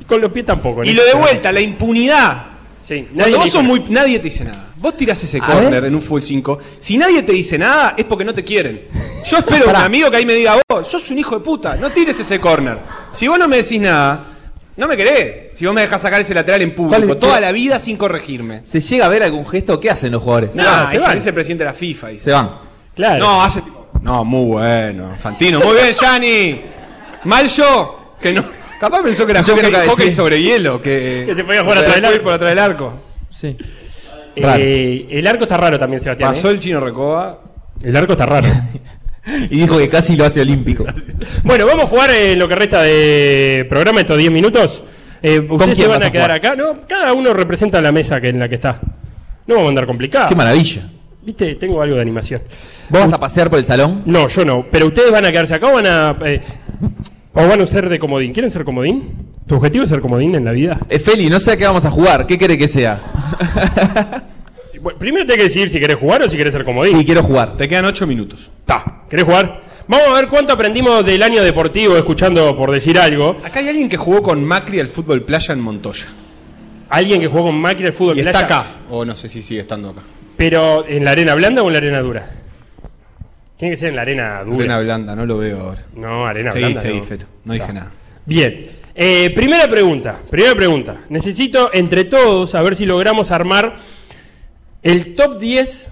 Y 0.00 0.04
con 0.04 0.20
los 0.20 0.30
pies 0.30 0.46
tampoco. 0.46 0.84
Y 0.84 0.92
lo 0.92 1.04
de 1.04 1.14
vuelta, 1.14 1.50
la 1.50 1.60
impunidad. 1.60 2.46
Sí, 2.82 3.02
Cuando 3.04 3.22
nadie 3.24 3.36
vos 3.36 3.50
sos 3.50 3.62
muy. 3.64 3.80
Nadie 3.88 4.18
te 4.18 4.24
dice 4.24 4.44
nada. 4.44 4.66
Vos 4.80 4.96
tirás 4.96 5.22
ese 5.22 5.38
ver. 5.40 5.84
en 5.84 5.94
un 5.94 6.00
full 6.02 6.22
5. 6.22 6.58
Si 6.78 6.96
nadie 6.96 7.22
te 7.22 7.32
dice 7.32 7.58
nada, 7.58 7.94
es 7.96 8.04
porque 8.06 8.24
no 8.24 8.32
te 8.34 8.42
quieren. 8.42 8.88
Yo 9.28 9.36
espero 9.38 9.68
un 9.68 9.76
amigo 9.76 10.10
que 10.10 10.16
ahí 10.16 10.24
me 10.26 10.32
diga, 10.34 10.56
vos, 10.68 10.88
sos 10.88 11.10
un 11.10 11.18
hijo 11.18 11.34
de 11.38 11.44
puta, 11.44 11.76
no 11.76 11.90
tires 11.90 12.18
ese 12.18 12.40
corner. 12.40 12.78
Si 13.12 13.28
vos 13.28 13.38
no 13.38 13.46
me 13.46 13.58
decís 13.58 13.78
nada, 13.80 14.24
no 14.76 14.88
me 14.88 14.96
querés. 14.96 15.50
Si 15.58 15.66
vos 15.66 15.74
me 15.74 15.82
dejás 15.82 16.00
sacar 16.00 16.20
ese 16.22 16.32
lateral 16.32 16.62
en 16.62 16.70
¿Cuál 16.70 16.88
público, 17.02 17.18
toda 17.18 17.34
¿Qué? 17.34 17.40
la 17.42 17.52
vida 17.52 17.78
sin 17.78 17.98
corregirme. 17.98 18.60
¿Se 18.64 18.80
llega 18.80 19.04
a 19.04 19.08
ver 19.10 19.22
algún 19.22 19.46
gesto? 19.46 19.78
¿Qué 19.78 19.90
hacen 19.90 20.12
los 20.12 20.22
jugadores? 20.22 20.56
No, 20.56 20.88
se 20.90 20.96
ese 20.96 21.06
van. 21.06 21.18
es 21.18 21.26
el 21.26 21.34
presidente 21.34 21.64
de 21.64 21.70
la 21.70 21.74
FIFA. 21.76 22.08
Dice. 22.08 22.24
Se 22.24 22.32
van. 22.32 22.50
Claro. 22.94 23.22
No, 23.24 23.42
hace 23.42 23.60
tipo. 23.60 23.88
No, 24.00 24.24
muy 24.24 24.46
bueno. 24.46 25.10
Fantino, 25.20 25.60
muy 25.60 25.74
bien, 25.74 25.92
Gianni. 25.92 26.60
Mal 27.24 27.48
yo. 27.48 28.14
Que 28.20 28.32
no. 28.32 28.44
Capaz 28.80 29.02
pensó 29.02 29.26
que 29.26 29.32
era 29.32 29.42
Yo 29.42 29.54
hockey, 29.54 29.70
que- 29.70 29.86
hockey 29.88 30.08
sí. 30.10 30.16
sobre 30.16 30.42
hielo. 30.42 30.80
Que, 30.80 31.24
Que 31.26 31.34
se 31.34 31.44
podía 31.44 31.60
jugar 31.60 31.76
que 31.76 31.82
atrás 31.84 31.96
del 31.96 32.04
arco. 32.06 32.22
por 32.24 32.32
atrás 32.32 32.50
del 32.50 32.58
arco. 32.58 32.92
Sí. 33.28 33.56
Eh, 34.36 35.06
el 35.10 35.26
arco 35.26 35.44
está 35.44 35.56
raro 35.56 35.78
también, 35.78 36.00
Sebastián. 36.00 36.32
Pasó 36.32 36.48
¿eh? 36.48 36.52
el 36.52 36.60
chino 36.60 36.80
Recoba. 36.80 37.40
El 37.82 37.96
arco 37.96 38.12
está 38.12 38.26
raro. 38.26 38.46
Y 39.50 39.58
dijo 39.60 39.76
que 39.76 39.88
casi 39.90 40.16
lo 40.16 40.24
hace 40.24 40.40
olímpico. 40.40 40.84
bueno, 41.44 41.66
vamos 41.66 41.84
a 41.84 41.86
jugar 41.88 42.10
en 42.10 42.38
lo 42.38 42.48
que 42.48 42.54
resta 42.54 42.82
de 42.82 43.66
programa, 43.68 44.00
estos 44.00 44.16
10 44.16 44.30
minutos. 44.32 44.82
Eh, 45.22 45.46
¿Ustedes 45.48 45.76
se 45.76 45.86
van 45.86 46.02
a, 46.02 46.06
a 46.06 46.10
quedar 46.10 46.30
acá? 46.30 46.56
No, 46.56 46.86
cada 46.88 47.12
uno 47.12 47.34
representa 47.34 47.82
la 47.82 47.92
mesa 47.92 48.18
que 48.18 48.28
en 48.28 48.38
la 48.38 48.48
que 48.48 48.54
está. 48.54 48.80
No 49.46 49.56
vamos 49.56 49.66
a 49.66 49.68
andar 49.68 49.86
complicados. 49.86 50.28
Qué 50.28 50.34
maravilla. 50.34 50.88
Viste, 51.22 51.54
tengo 51.56 51.82
algo 51.82 51.96
de 51.96 52.02
animación. 52.02 52.40
¿Vos 52.88 53.02
vas 53.02 53.12
a 53.12 53.20
pasear 53.20 53.50
por 53.50 53.58
el 53.58 53.64
salón? 53.66 54.02
No, 54.06 54.26
yo 54.26 54.42
no. 54.44 54.66
Pero 54.70 54.86
ustedes 54.86 55.12
van 55.12 55.26
a 55.26 55.30
quedarse 55.30 55.54
acá 55.54 55.66
o 55.68 55.74
van 55.74 55.86
a. 55.86 56.16
eh, 56.24 56.40
o 57.34 57.46
van 57.46 57.60
a 57.60 57.66
ser 57.66 57.88
de 57.88 57.98
comodín. 57.98 58.32
¿Quieren 58.32 58.50
ser 58.50 58.64
comodín? 58.64 59.10
¿Tu 59.46 59.54
objetivo 59.54 59.84
es 59.84 59.90
ser 59.90 60.00
comodín 60.00 60.34
en 60.34 60.44
la 60.44 60.52
vida? 60.52 60.78
Eh, 60.88 60.98
Feli, 60.98 61.28
no 61.28 61.40
sé 61.40 61.52
a 61.52 61.56
qué 61.56 61.64
vamos 61.64 61.84
a 61.84 61.90
jugar. 61.90 62.26
¿Qué 62.26 62.38
quiere 62.38 62.56
que 62.58 62.68
sea? 62.68 63.00
Bueno, 64.82 64.98
primero 64.98 65.26
tenés 65.26 65.36
que 65.36 65.42
decidir 65.44 65.68
si 65.68 65.78
querés 65.78 65.98
jugar 65.98 66.22
o 66.22 66.28
si 66.30 66.38
querés 66.38 66.54
ser 66.54 66.64
comodín. 66.64 66.96
Sí, 66.96 67.04
quiero 67.04 67.22
jugar. 67.22 67.54
Te 67.54 67.68
quedan 67.68 67.84
8 67.84 68.06
minutos. 68.06 68.50
Ta, 68.64 69.02
¿Querés 69.10 69.26
jugar? 69.26 69.60
Vamos 69.86 70.08
a 70.08 70.12
ver 70.14 70.28
cuánto 70.28 70.54
aprendimos 70.54 71.04
del 71.04 71.22
año 71.22 71.42
deportivo 71.42 71.96
escuchando 71.96 72.56
por 72.56 72.70
decir 72.70 72.98
algo. 72.98 73.36
Acá 73.44 73.58
hay 73.58 73.68
alguien 73.68 73.90
que 73.90 73.98
jugó 73.98 74.22
con 74.22 74.42
Macri 74.42 74.80
al 74.80 74.88
fútbol 74.88 75.22
playa 75.22 75.52
en 75.52 75.60
Montoya. 75.60 76.06
Alguien 76.88 77.20
que 77.20 77.26
jugó 77.26 77.44
con 77.44 77.60
Macri 77.60 77.86
al 77.86 77.92
fútbol 77.92 78.16
Y 78.16 78.20
está 78.20 78.30
playa, 78.30 78.46
acá. 78.46 78.66
O 78.88 79.04
no 79.04 79.14
sé 79.14 79.28
si 79.28 79.42
sigue 79.42 79.60
estando 79.60 79.90
acá. 79.90 80.00
Pero 80.36 80.86
en 80.88 81.04
la 81.04 81.10
arena 81.10 81.34
blanda 81.34 81.62
o 81.62 81.66
en 81.66 81.72
la 81.72 81.78
arena 81.78 82.00
dura? 82.00 82.30
Tiene 83.60 83.74
que 83.74 83.76
ser 83.76 83.90
en 83.90 83.96
la 83.96 84.02
arena 84.02 84.42
dura. 84.42 84.56
Arena 84.56 84.78
blanda, 84.80 85.14
no 85.14 85.26
lo 85.26 85.36
veo 85.36 85.60
ahora. 85.60 85.84
No, 85.94 86.24
arena 86.24 86.50
Seguí, 86.50 86.64
blanda. 86.64 86.80
seguí, 86.80 86.98
no. 86.98 87.04
Feto. 87.04 87.26
No 87.44 87.52
dije 87.52 87.72
nada. 87.74 87.90
Bien. 88.24 88.66
Eh, 88.94 89.30
primera 89.34 89.68
pregunta. 89.68 90.18
Primera 90.30 90.54
pregunta. 90.54 91.02
Necesito 91.10 91.68
entre 91.74 92.04
todos 92.06 92.54
a 92.54 92.62
ver 92.62 92.74
si 92.74 92.86
logramos 92.86 93.30
armar 93.30 93.76
el 94.82 95.14
top 95.14 95.38
10 95.38 95.88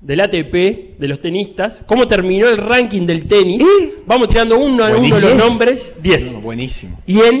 del 0.00 0.20
ATP 0.22 0.98
de 0.98 1.08
los 1.08 1.20
tenistas. 1.20 1.82
¿Cómo 1.84 2.08
terminó 2.08 2.48
el 2.48 2.56
ranking 2.56 3.04
del 3.06 3.26
tenis? 3.26 3.62
Vamos 4.06 4.28
tirando 4.28 4.58
uno 4.58 4.82
a 4.86 4.96
uno 4.96 5.20
los 5.20 5.34
nombres. 5.34 5.94
10. 6.00 6.32
No, 6.32 6.40
buenísimo. 6.40 6.98
¿Y 7.06 7.20
en, 7.20 7.34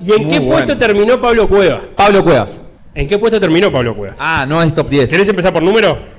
y 0.00 0.12
en 0.12 0.22
Muy 0.22 0.30
qué 0.32 0.38
bueno. 0.38 0.52
puesto 0.52 0.78
terminó 0.78 1.20
Pablo 1.20 1.46
Cueva? 1.46 1.82
Pablo 1.94 2.24
Cuevas. 2.24 2.62
¿En 2.94 3.06
qué 3.06 3.18
puesto 3.18 3.38
terminó 3.38 3.70
Pablo 3.70 3.94
Cuevas? 3.94 4.16
Ah, 4.18 4.46
no 4.48 4.62
es 4.62 4.74
top 4.74 4.88
10. 4.88 5.10
¿Querés 5.10 5.28
empezar 5.28 5.52
por 5.52 5.62
número? 5.62 6.15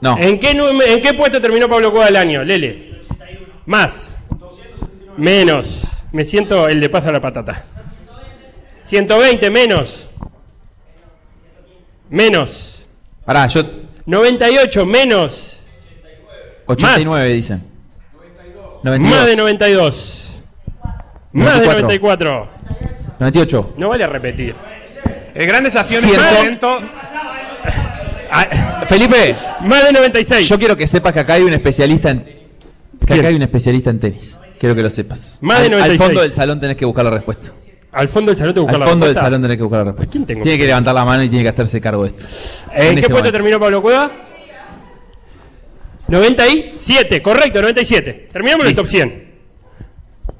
No. 0.00 0.16
¿En 0.18 0.38
qué, 0.38 0.50
¿En 0.50 1.00
qué 1.00 1.14
puesto 1.14 1.40
terminó 1.40 1.68
Pablo 1.68 1.90
Cueva 1.90 2.08
el 2.08 2.16
año? 2.16 2.44
Lele. 2.44 3.00
Más. 3.66 4.12
Menos. 5.16 6.04
Me 6.12 6.24
siento 6.24 6.68
el 6.68 6.80
de 6.80 6.88
paz 6.88 7.06
a 7.06 7.12
la 7.12 7.20
patata. 7.20 7.64
120 8.84 9.50
menos. 9.50 10.08
Menos. 12.08 12.86
Pará, 13.24 13.46
yo. 13.48 13.62
98 14.06 14.86
menos. 14.86 15.60
89 16.66 17.26
Más. 17.26 17.34
dicen. 17.34 17.62
92. 18.82 19.16
Más 19.16 19.26
de 19.26 19.36
92. 19.36 20.42
Más 21.32 21.60
de 21.60 21.66
94. 21.66 22.30
94. 22.30 22.48
98. 23.18 23.74
No 23.76 23.88
vale 23.88 24.06
repetir. 24.06 24.54
El 25.34 25.46
gran 25.46 25.64
desafío 25.64 25.98
en 25.98 26.04
este 26.04 26.34
momento. 26.34 26.78
Ah, 28.30 28.84
Felipe, 28.86 29.34
más 29.62 29.84
de 29.84 29.92
96. 29.92 30.48
yo 30.48 30.58
quiero 30.58 30.76
que 30.76 30.86
sepas 30.86 31.12
que 31.12 31.20
acá 31.20 31.34
hay 31.34 31.42
un 31.42 31.52
especialista 31.52 32.10
en. 32.10 32.20
Que 32.20 33.06
¿Quién? 33.06 33.18
acá 33.20 33.28
hay 33.28 33.34
un 33.36 33.42
especialista 33.42 33.90
en 33.90 34.00
tenis. 34.00 34.38
Quiero 34.58 34.74
que 34.74 34.82
lo 34.82 34.90
sepas. 34.90 35.38
Más 35.40 35.60
de 35.60 35.66
Al- 35.66 35.72
Al 35.74 35.78
96. 35.78 36.06
fondo 36.06 36.20
del 36.22 36.32
salón 36.32 36.60
tenés 36.60 36.76
que 36.76 36.84
buscar 36.84 37.04
la 37.04 37.10
respuesta. 37.12 37.52
Al 37.92 38.08
fondo 38.08 38.30
del 38.30 38.38
salón 38.38 38.54
te 38.54 38.60
buscar 38.60 38.74
Al 38.74 38.80
la 38.80 38.86
fondo 38.86 39.06
del 39.06 39.14
respuesta. 39.14 39.26
salón 39.26 39.42
tenés 39.42 39.56
que 39.56 39.62
buscar 39.62 39.78
la 39.78 39.84
respuesta. 39.84 40.12
quién 40.12 40.26
tengo? 40.26 40.42
Tiene 40.42 40.58
que 40.58 40.66
levantar 40.66 40.94
la 40.94 41.04
mano 41.04 41.22
y 41.22 41.28
tiene 41.28 41.42
que 41.44 41.48
hacerse 41.48 41.80
cargo 41.80 42.02
de 42.02 42.08
esto. 42.08 42.24
¿En, 42.74 42.94
qué 42.94 43.00
este 43.00 43.08
puesto 43.12 43.32
terminó 43.32 43.58
Pablo 43.58 43.80
Cueva? 43.80 44.10
97, 46.08 47.22
correcto, 47.22 47.60
97. 47.60 48.28
Terminamos 48.32 48.64
en 48.64 48.70
el 48.70 48.76
Listo. 48.76 48.82
top 48.82 48.90
100. 48.90 49.27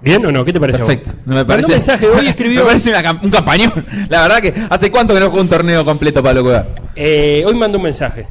¿Bien 0.01 0.25
o 0.25 0.31
no? 0.33 0.45
¿Qué 0.45 0.53
te 0.53 0.61
parece? 0.61 0.79
Perfecto. 0.79 1.11
No 1.27 1.35
me 1.35 1.35
Mandó 1.37 1.47
parece. 1.49 1.67
un 1.73 1.73
mensaje, 1.79 2.07
hoy 2.07 2.27
escribió. 2.29 2.61
me 2.61 2.67
parece 2.69 2.91
una 2.91 3.19
un 3.23 3.31
campañón. 3.31 3.85
La 4.09 4.23
verdad 4.23 4.41
que 4.41 4.55
hace 4.71 4.91
cuánto 4.91 5.13
que 5.15 5.21
no 5.21 5.27
juega 5.27 5.43
un 5.43 5.49
torneo 5.49 5.85
completo 5.85 6.23
Pablo 6.23 6.43
Cueva. 6.43 6.67
Eh, 6.95 7.43
hoy 7.47 7.55
mandó 7.55 7.79
un 7.79 7.85
mensaje. 7.85 8.27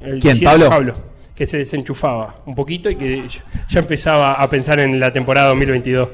El 0.00 0.20
¿Quién, 0.20 0.34
diciendo- 0.38 0.68
Pablo? 0.68 0.94
Que 1.34 1.46
se 1.46 1.58
desenchufaba 1.58 2.36
un 2.46 2.54
poquito 2.54 2.88
y 2.90 2.96
que 2.96 3.24
ya- 3.68 3.80
empezaba 3.80 4.34
a 4.34 4.48
pensar 4.50 4.78
en 4.80 4.98
la 5.00 5.12
temporada 5.12 5.48
2022. 5.48 6.08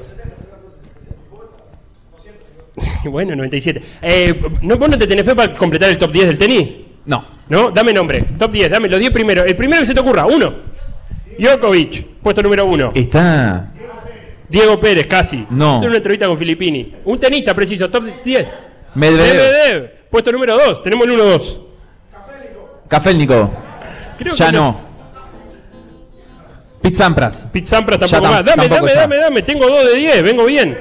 bueno, 3.04 3.35
97. 3.37 3.83
Eh, 4.02 4.40
¿no, 4.62 4.76
¿Vos 4.76 4.88
no 4.88 4.99
te 4.99 5.07
tenés 5.07 5.25
fe 5.26 5.35
para 5.35 5.52
completar 5.54 5.90
el 5.90 5.99
top 5.99 6.12
10 6.12 6.26
del 6.28 6.38
tenis? 6.38 6.69
No. 7.07 7.25
¿No? 7.49 7.71
Dame 7.71 7.92
nombre. 7.92 8.23
Top 8.38 8.52
10, 8.52 8.71
dame 8.71 8.88
los 8.88 9.00
10 9.00 9.12
primeros. 9.12 9.47
El 9.47 9.57
primero 9.57 9.80
que 9.83 9.87
se 9.87 9.95
te 9.95 10.00
ocurra, 10.00 10.26
uno. 10.26 10.54
Djokovic, 11.38 12.07
puesto 12.23 12.42
número 12.42 12.64
uno. 12.66 12.92
Está. 12.95 13.73
Diego 14.50 14.78
Pérez, 14.80 15.07
casi. 15.07 15.47
No. 15.50 15.75
Tiene 15.78 15.87
una 15.88 15.97
entrevista 15.99 16.26
con 16.26 16.37
Filippini. 16.37 16.97
Un 17.04 17.19
tenista 17.21 17.54
preciso, 17.54 17.88
top 17.88 18.04
10. 18.25 18.49
Medvedev. 18.97 19.35
Medvedev, 19.37 19.90
puesto 20.11 20.33
número 20.33 20.59
2. 20.59 20.83
Tenemos 20.83 21.07
el 21.07 21.12
1-2. 21.12 21.59
Cafélnico. 22.88 23.50
Creo 24.19 24.35
Ya 24.35 24.47
que 24.47 24.52
no. 24.52 24.90
Pete 26.83 26.97
Sampras 26.97 27.49
Ya 27.52 27.99
tampoco 27.99 28.25
tam- 28.26 28.30
más. 28.30 28.45
Dame, 28.45 28.69
tampoco 28.69 28.75
dame, 28.87 28.95
ya. 28.95 29.00
dame, 29.02 29.16
dame. 29.16 29.42
Tengo 29.42 29.69
2 29.69 29.85
de 29.87 29.95
10, 29.97 30.23
vengo 30.23 30.45
bien. 30.45 30.76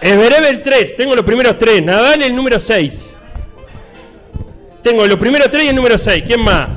Esberev 0.00 0.44
el 0.46 0.60
3, 0.62 0.96
tengo 0.96 1.14
los 1.14 1.24
primeros 1.24 1.56
3. 1.56 1.82
Nadal 1.84 2.22
el 2.22 2.34
número 2.34 2.58
6. 2.58 3.14
Tengo 4.82 5.06
los 5.06 5.18
primeros 5.18 5.48
3 5.50 5.64
y 5.64 5.68
el 5.68 5.76
número 5.76 5.96
6. 5.96 6.24
¿Quién 6.26 6.40
más? 6.40 6.68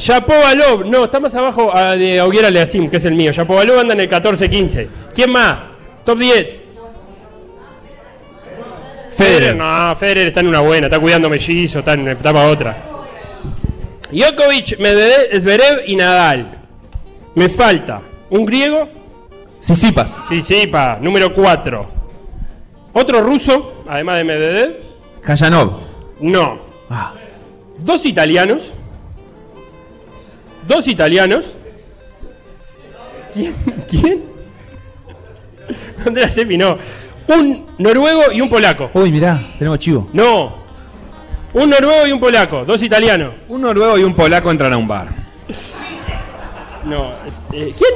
Shapovalov, 0.00 0.86
no, 0.86 1.04
está 1.04 1.20
más 1.20 1.34
abajo 1.34 1.70
ah, 1.74 1.94
de 1.94 2.18
Auguera 2.18 2.50
Leasim, 2.50 2.88
que 2.88 2.96
es 2.96 3.04
el 3.04 3.14
mío. 3.14 3.32
Shapovalov 3.32 3.80
anda 3.80 3.92
en 3.92 4.00
el 4.00 4.08
14-15. 4.08 4.88
¿Quién 5.14 5.30
más? 5.30 5.58
Top 6.06 6.18
10. 6.18 6.68
Federer. 9.14 9.54
No, 9.54 9.94
Federer 9.96 10.28
está 10.28 10.40
en 10.40 10.46
una 10.46 10.60
buena, 10.60 10.86
está 10.86 10.98
cuidando 10.98 11.28
mellizo, 11.28 11.80
está 11.80 11.92
en 11.92 12.08
etapa 12.08 12.46
otra. 12.48 12.82
Djokovic, 14.10 14.78
Medvedev, 14.78 15.38
Zverev 15.38 15.82
y 15.86 15.96
Nadal. 15.96 16.58
Me 17.34 17.50
falta 17.50 18.00
un 18.30 18.46
griego, 18.46 18.88
Sisipas. 19.60 20.22
sí, 20.26 20.40
sí, 20.40 20.66
pa, 20.66 20.98
número 20.98 21.34
4. 21.34 21.90
Otro 22.94 23.20
ruso, 23.20 23.84
además 23.86 24.16
de 24.16 24.24
Medvedev, 24.24 24.76
Kayanov. 25.22 25.78
no. 26.20 26.58
Ah. 26.88 27.14
Dos 27.78 28.06
italianos. 28.06 28.74
Dos 30.66 30.86
italianos. 30.88 31.54
¿Quién? 33.32 33.54
¿Quién? 33.88 34.22
Andrea 36.06 36.30
Seppi, 36.30 36.56
no. 36.56 36.76
Un 37.28 37.66
noruego 37.78 38.32
y 38.32 38.40
un 38.40 38.50
polaco. 38.50 38.90
Uy, 38.94 39.12
mirá, 39.12 39.40
tenemos 39.58 39.78
chivo. 39.78 40.08
No. 40.12 40.58
Un 41.52 41.70
noruego 41.70 42.06
y 42.06 42.12
un 42.12 42.20
polaco. 42.20 42.64
Dos 42.64 42.82
italianos. 42.82 43.34
Un 43.48 43.62
noruego 43.62 43.98
y 43.98 44.04
un 44.04 44.14
polaco 44.14 44.50
entran 44.50 44.72
a 44.72 44.76
un 44.76 44.86
bar. 44.88 45.08
No. 46.84 47.10
eh, 47.52 47.72
¿Quién? 47.76 47.90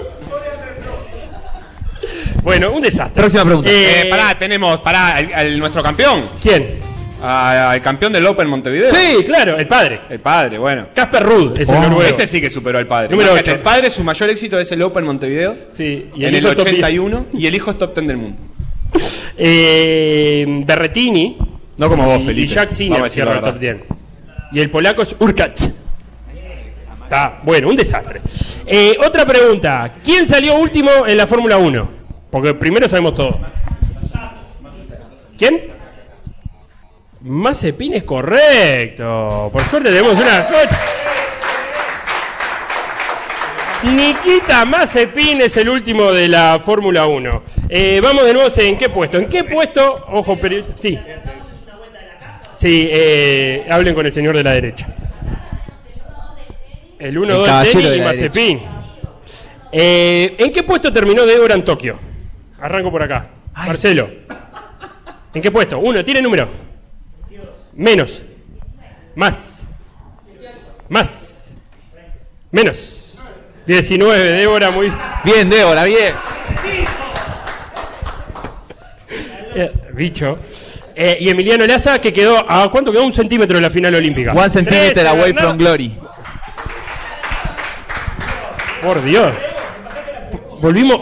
Bueno, 2.42 2.72
un 2.72 2.82
desastre. 2.82 3.14
Próxima 3.22 3.44
pregunta. 3.44 3.70
Eh, 3.70 4.02
Eh, 4.02 4.10
pará, 4.10 4.38
tenemos, 4.38 4.80
pará, 4.80 5.16
al- 5.16 5.32
al- 5.34 5.58
nuestro 5.58 5.82
campeón. 5.82 6.22
¿Quién? 6.42 6.78
Al 7.22 7.80
campeón 7.80 8.12
del 8.12 8.26
Open 8.26 8.48
Montevideo. 8.48 8.90
Sí, 8.94 9.22
claro, 9.24 9.56
el 9.56 9.66
padre. 9.66 10.00
El 10.10 10.20
padre, 10.20 10.58
bueno. 10.58 10.88
Casper 10.94 11.22
Ruud 11.22 11.58
es 11.58 11.68
el 11.70 11.76
Oh. 11.76 11.80
noruego. 11.82 12.02
Ese 12.02 12.26
sí 12.26 12.40
que 12.40 12.50
superó 12.50 12.78
al 12.78 12.86
padre. 12.86 13.08
Número 13.10 13.30
Imagínate, 13.30 13.50
ocho. 13.52 13.58
El 13.58 13.62
padre, 13.64 13.90
su 13.90 14.04
mayor 14.04 14.30
éxito 14.30 14.58
es 14.58 14.70
el 14.72 14.82
Open 14.82 15.04
Montevideo. 15.04 15.56
Sí, 15.72 16.10
Y 16.14 16.24
en 16.24 16.34
el 16.34 16.40
10. 16.42 16.52
81. 16.58 17.26
Y 17.32 17.46
el 17.46 17.54
hijo 17.54 17.70
es 17.70 17.78
top 17.78 17.94
10 17.94 18.06
del 18.08 18.16
mundo. 18.18 18.42
Eh, 19.36 20.44
Berretini. 20.66 21.36
No 21.76 21.88
como 21.88 22.04
vos, 22.04 22.22
Felipe. 22.24 22.42
Y 22.42 22.46
Jack 22.46 22.68
Vamos 22.68 22.72
a 22.72 22.76
Sinner 22.76 23.10
cierra 23.10 23.34
el 23.36 23.40
top 23.40 23.58
10. 23.58 23.76
Y 24.52 24.60
el 24.60 24.70
polaco 24.70 25.02
es 25.02 25.16
Urkacz. 25.18 25.72
Está, 27.04 27.40
bueno, 27.42 27.68
un 27.68 27.76
desastre. 27.76 28.20
Eh, 28.66 28.96
otra 29.04 29.24
pregunta. 29.26 29.92
¿Quién 30.04 30.26
salió 30.26 30.56
último 30.58 30.90
en 31.06 31.16
la 31.16 31.26
Fórmula 31.26 31.56
1? 31.58 31.90
Porque 32.30 32.54
primero 32.54 32.86
sabemos 32.88 33.14
todo. 33.14 33.38
¿Quién? 35.36 35.73
Mazepin 37.24 37.94
es 37.94 38.04
correcto. 38.04 39.48
Por 39.50 39.64
suerte 39.64 39.88
tenemos 39.88 40.14
una 40.14 40.46
coche. 40.46 40.76
Nikita 43.84 44.64
Mazepin 44.66 45.40
es 45.40 45.56
el 45.56 45.70
último 45.70 46.12
de 46.12 46.28
la 46.28 46.58
Fórmula 46.62 47.06
1. 47.06 47.42
Eh, 47.70 48.00
vamos 48.02 48.26
de 48.26 48.34
nuevo, 48.34 48.50
¿en 48.54 48.76
qué 48.76 48.90
puesto? 48.90 49.16
¿En 49.16 49.26
qué 49.26 49.44
puesto? 49.44 50.04
Ojo, 50.08 50.36
pero... 50.38 50.62
Sí. 50.78 50.98
Sí, 52.54 52.88
eh, 52.92 53.66
hablen 53.70 53.94
con 53.94 54.04
el 54.04 54.12
señor 54.12 54.36
de 54.36 54.42
la 54.42 54.52
derecha. 54.52 54.86
El 56.98 57.16
1-2 57.18 57.26
de 57.26 57.46
caballero 57.46 57.78
tenis 57.78 57.90
de 57.90 57.96
y 57.96 58.00
Mazepin. 58.00 58.62
Eh, 59.72 60.34
¿En 60.38 60.52
qué 60.52 60.62
puesto 60.62 60.92
terminó 60.92 61.24
Débora 61.24 61.54
en 61.54 61.64
Tokio? 61.64 61.98
Arranco 62.60 62.90
por 62.90 63.02
acá. 63.02 63.30
Marcelo. 63.54 64.10
¿En 65.32 65.40
qué 65.40 65.50
puesto? 65.50 65.78
Uno, 65.78 66.04
tiene 66.04 66.20
número. 66.20 66.63
Menos. 67.76 68.22
Más. 69.14 69.64
Más. 70.88 71.54
Menos. 72.50 73.20
19, 73.66 74.32
Débora, 74.32 74.70
muy. 74.70 74.92
Bien, 75.24 75.48
Débora, 75.48 75.84
bien. 75.84 76.14
Bicho. 79.94 80.38
Eh, 80.96 81.18
y 81.20 81.28
Emiliano 81.28 81.66
Laza, 81.66 81.98
que 82.00 82.12
quedó 82.12 82.38
a 82.50 82.70
cuánto 82.70 82.92
quedó 82.92 83.04
un 83.04 83.12
centímetro 83.12 83.56
de 83.56 83.62
la 83.62 83.70
final 83.70 83.94
olímpica. 83.94 84.32
One 84.32 84.48
centimeter 84.50 85.06
away 85.06 85.32
from 85.32 85.56
glory. 85.58 85.92
Por 88.82 89.02
Dios. 89.02 89.32
Volvimos. 90.60 91.00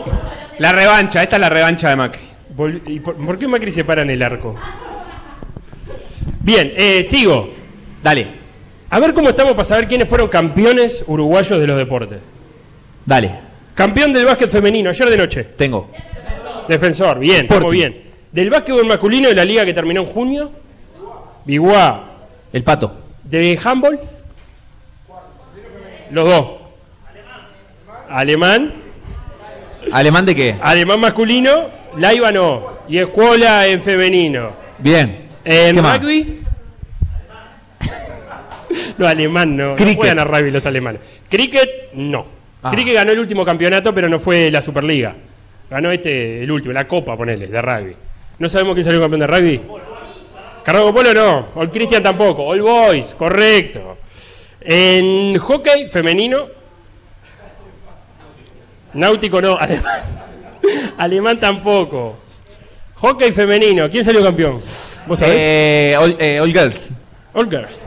La 0.59 0.73
revancha, 0.73 1.23
esta 1.23 1.37
es 1.37 1.41
la 1.41 1.49
revancha 1.49 1.88
de 1.91 1.97
Macri. 1.97 2.21
vol- 2.57 2.83
¿y 2.87 3.00
por, 3.00 3.17
por 3.17 3.38
qué 3.38 3.49
Macri 3.49 3.73
se 3.73 3.85
para 3.85 4.02
en 4.02 4.11
el 4.11 4.23
arco? 4.23 4.55
Bien, 6.42 6.72
eh, 6.76 7.04
sigo. 7.04 7.50
Dale, 8.02 8.26
A 8.90 8.99
ver 9.00 9.14
cómo 9.14 9.30
estamos 9.30 9.52
para 9.52 9.64
saber 9.64 9.87
quiénes 9.88 10.08
fueron 10.08 10.28
campeones 10.28 11.04
uruguayos 11.06 11.58
de 11.61 11.66
los 11.66 11.76
deportes. 11.78 12.18
dale. 13.06 13.52
Campeón 13.75 14.12
del 14.12 14.26
básquet 14.26 14.50
femenino, 14.50 14.90
ayer 14.90 15.08
de 15.08 15.16
noche. 15.16 15.44
Tengo. 15.56 15.88
Defensor, 16.68 17.18
bien, 17.18 17.46
Sporting. 17.46 17.70
bien. 17.70 18.02
Del 18.30 18.50
básquetbol 18.50 18.84
masculino 18.87 19.28
de 19.30 19.34
la 19.34 19.44
liga 19.46 19.64
que 19.64 19.72
terminó 19.72 20.02
en 20.02 20.06
junio. 20.08 20.50
Biguá. 21.46 22.04
El 22.52 22.62
pato. 22.64 22.92
De 23.25 23.58
handball. 23.64 23.99
Los 26.11 26.25
dos. 26.26 26.46
Alemán. 28.11 28.75
¿Alemán 29.90 30.26
de 30.26 30.34
qué? 30.34 30.56
Alemán 30.61 31.00
masculino. 31.00 31.68
Laiva 31.96 32.30
no. 32.30 32.62
Y 32.88 32.99
escuela 32.99 33.66
en 33.66 33.80
femenino. 33.80 34.50
Bien. 34.78 35.22
En 35.44 35.76
rugby. 35.76 36.40
no, 38.99 39.06
alemán 39.06 39.56
no. 39.56 39.75
Cricket. 39.75 39.94
No 39.94 40.00
juegan 40.00 40.18
a 40.18 40.25
rugby 40.25 40.50
los 40.50 40.66
alemanes. 40.66 41.00
Cricket, 41.28 41.92
no. 41.94 42.26
Ah. 42.62 42.70
Cricket 42.70 42.94
ganó 42.94 43.12
el 43.12 43.18
último 43.18 43.44
campeonato, 43.44 43.94
pero 43.94 44.08
no 44.08 44.18
fue 44.18 44.50
la 44.50 44.62
Superliga. 44.62 45.14
Ganó 45.68 45.90
este, 45.90 46.42
el 46.42 46.50
último, 46.50 46.72
la 46.72 46.87
Copa, 46.87 47.16
ponele, 47.16 47.46
de 47.46 47.62
rugby. 47.62 47.96
¿No 48.38 48.49
sabemos 48.49 48.75
quién 48.75 48.84
salió 48.84 49.00
campeón 49.00 49.20
de 49.20 49.26
rugby? 49.26 49.61
Carrego 50.62 50.94
Polo 50.94 51.12
no. 51.12 51.49
All 51.56 51.70
Christian 51.70 52.02
tampoco. 52.02 52.44
All 52.44 52.61
Boys, 52.61 53.14
correcto. 53.14 53.99
En 54.61 55.37
hockey 55.38 55.88
femenino. 55.88 56.46
Náutico 58.94 59.40
no, 59.40 59.56
alemán. 59.61 60.02
Alemán 60.99 61.40
tampoco. 61.40 62.16
Hockey 62.94 63.32
femenino, 63.32 63.90
¿quién 63.90 64.04
salió 64.04 64.22
campeón? 64.22 64.61
¿Vos 65.06 65.18
sabés? 65.18 65.35
Eh, 65.38 65.97
all, 65.99 66.16
eh, 66.18 66.40
all 66.40 66.52
Girls. 66.52 66.90
All 67.35 67.49
Girls. 67.50 67.85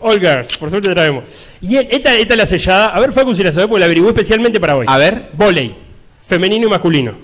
All 0.00 0.18
Girls, 0.18 0.56
por 0.58 0.68
suerte 0.70 0.90
traemos. 0.90 1.24
Y 1.60 1.76
el- 1.76 1.88
esta, 1.90 2.14
esta 2.14 2.34
es 2.34 2.38
la 2.38 2.46
sellada. 2.46 2.86
A 2.86 3.00
ver, 3.00 3.12
Facu, 3.12 3.34
si 3.34 3.42
la 3.42 3.52
sabés, 3.52 3.68
porque 3.68 3.80
la 3.80 3.86
averigué 3.86 4.08
especialmente 4.08 4.58
para 4.60 4.76
hoy. 4.76 4.86
A 4.88 4.98
ver. 4.98 5.30
Voley. 5.34 5.74
Femenino 6.26 6.66
y 6.66 6.70
masculino. 6.70 7.14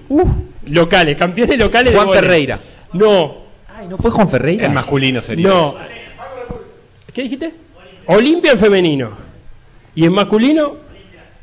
Locales, 0.66 1.16
campeones 1.16 1.58
locales 1.58 1.92
Juan 1.94 2.06
de 2.06 2.08
vóley. 2.08 2.20
Ferreira. 2.22 2.58
No, 2.92 3.38
Ay, 3.76 3.86
¿no 3.88 3.96
fue 3.98 4.10
Juan 4.10 4.28
Ferreira? 4.28 4.66
En 4.66 4.74
masculino 4.74 5.20
sería. 5.22 5.48
no. 5.48 5.74
¿Qué 7.12 7.22
dijiste? 7.22 7.52
Olimpia 8.06 8.52
en 8.52 8.58
femenino. 8.58 9.10
¿Y 9.94 10.04
en 10.04 10.12
masculino? 10.12 10.76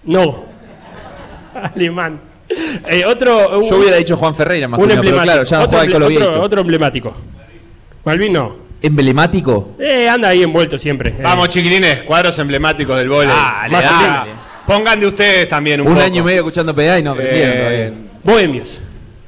No. 0.03 0.45
Alemán. 1.75 2.19
Eh, 2.89 3.03
otro. 3.05 3.61
Yo 3.67 3.77
hubiera 3.77 3.97
dicho 3.97 4.15
Juan 4.17 4.35
Ferreira 4.35 4.65
en 4.65 4.73
un 4.73 4.79
masculino, 4.79 5.01
pero 5.01 5.17
emblemático. 5.17 5.23
claro, 5.33 5.43
ya 5.43 5.57
no 5.57 5.63
otro, 5.63 5.77
juega 5.79 5.83
el 5.83 5.89
emble- 5.89 5.93
Colo 5.93 6.05
otro, 6.05 6.19
Vieito. 6.29 6.41
otro 6.45 6.61
emblemático. 6.61 7.15
Malvin 8.05 8.33
no. 8.33 8.55
¿Emblemático? 8.81 9.75
Eh, 9.79 10.07
anda 10.07 10.29
ahí 10.29 10.43
envuelto 10.43 10.77
siempre. 10.77 11.11
Eh, 11.11 11.21
Vamos, 11.23 11.49
chiquilines, 11.49 12.03
cuadros 12.03 12.37
emblemáticos 12.39 12.97
del 12.97 13.09
vóley. 13.09 13.29
Dale, 13.29 13.69
Masculino. 13.71 14.13
dale. 14.13 14.31
Pongan 14.67 14.99
de 14.99 15.07
ustedes 15.07 15.49
también 15.49 15.81
un, 15.81 15.87
Un, 15.87 15.93
poco. 15.93 16.05
año 16.05 16.21
y 16.21 16.23
medio 16.25 16.37
escuchando 16.39 16.73
PDA 16.75 16.99
y 16.99 17.03
no 17.03 17.11
aprendieron 17.11 17.53
Eh, 17.53 17.57
todavía. 17.59 17.91
Bohemios. 18.23 18.81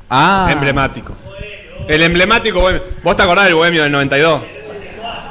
Ah, 0.09 0.47
Emblemático. 0.51 1.13
El 1.87 2.01
emblemático 2.03 2.59
bohemio. 2.59 2.83
¿Vos 3.03 3.15
te 3.15 3.23
acordás 3.23 3.45
del 3.45 3.55
bohemio 3.55 3.83
del 3.83 3.91
92? 3.91 4.41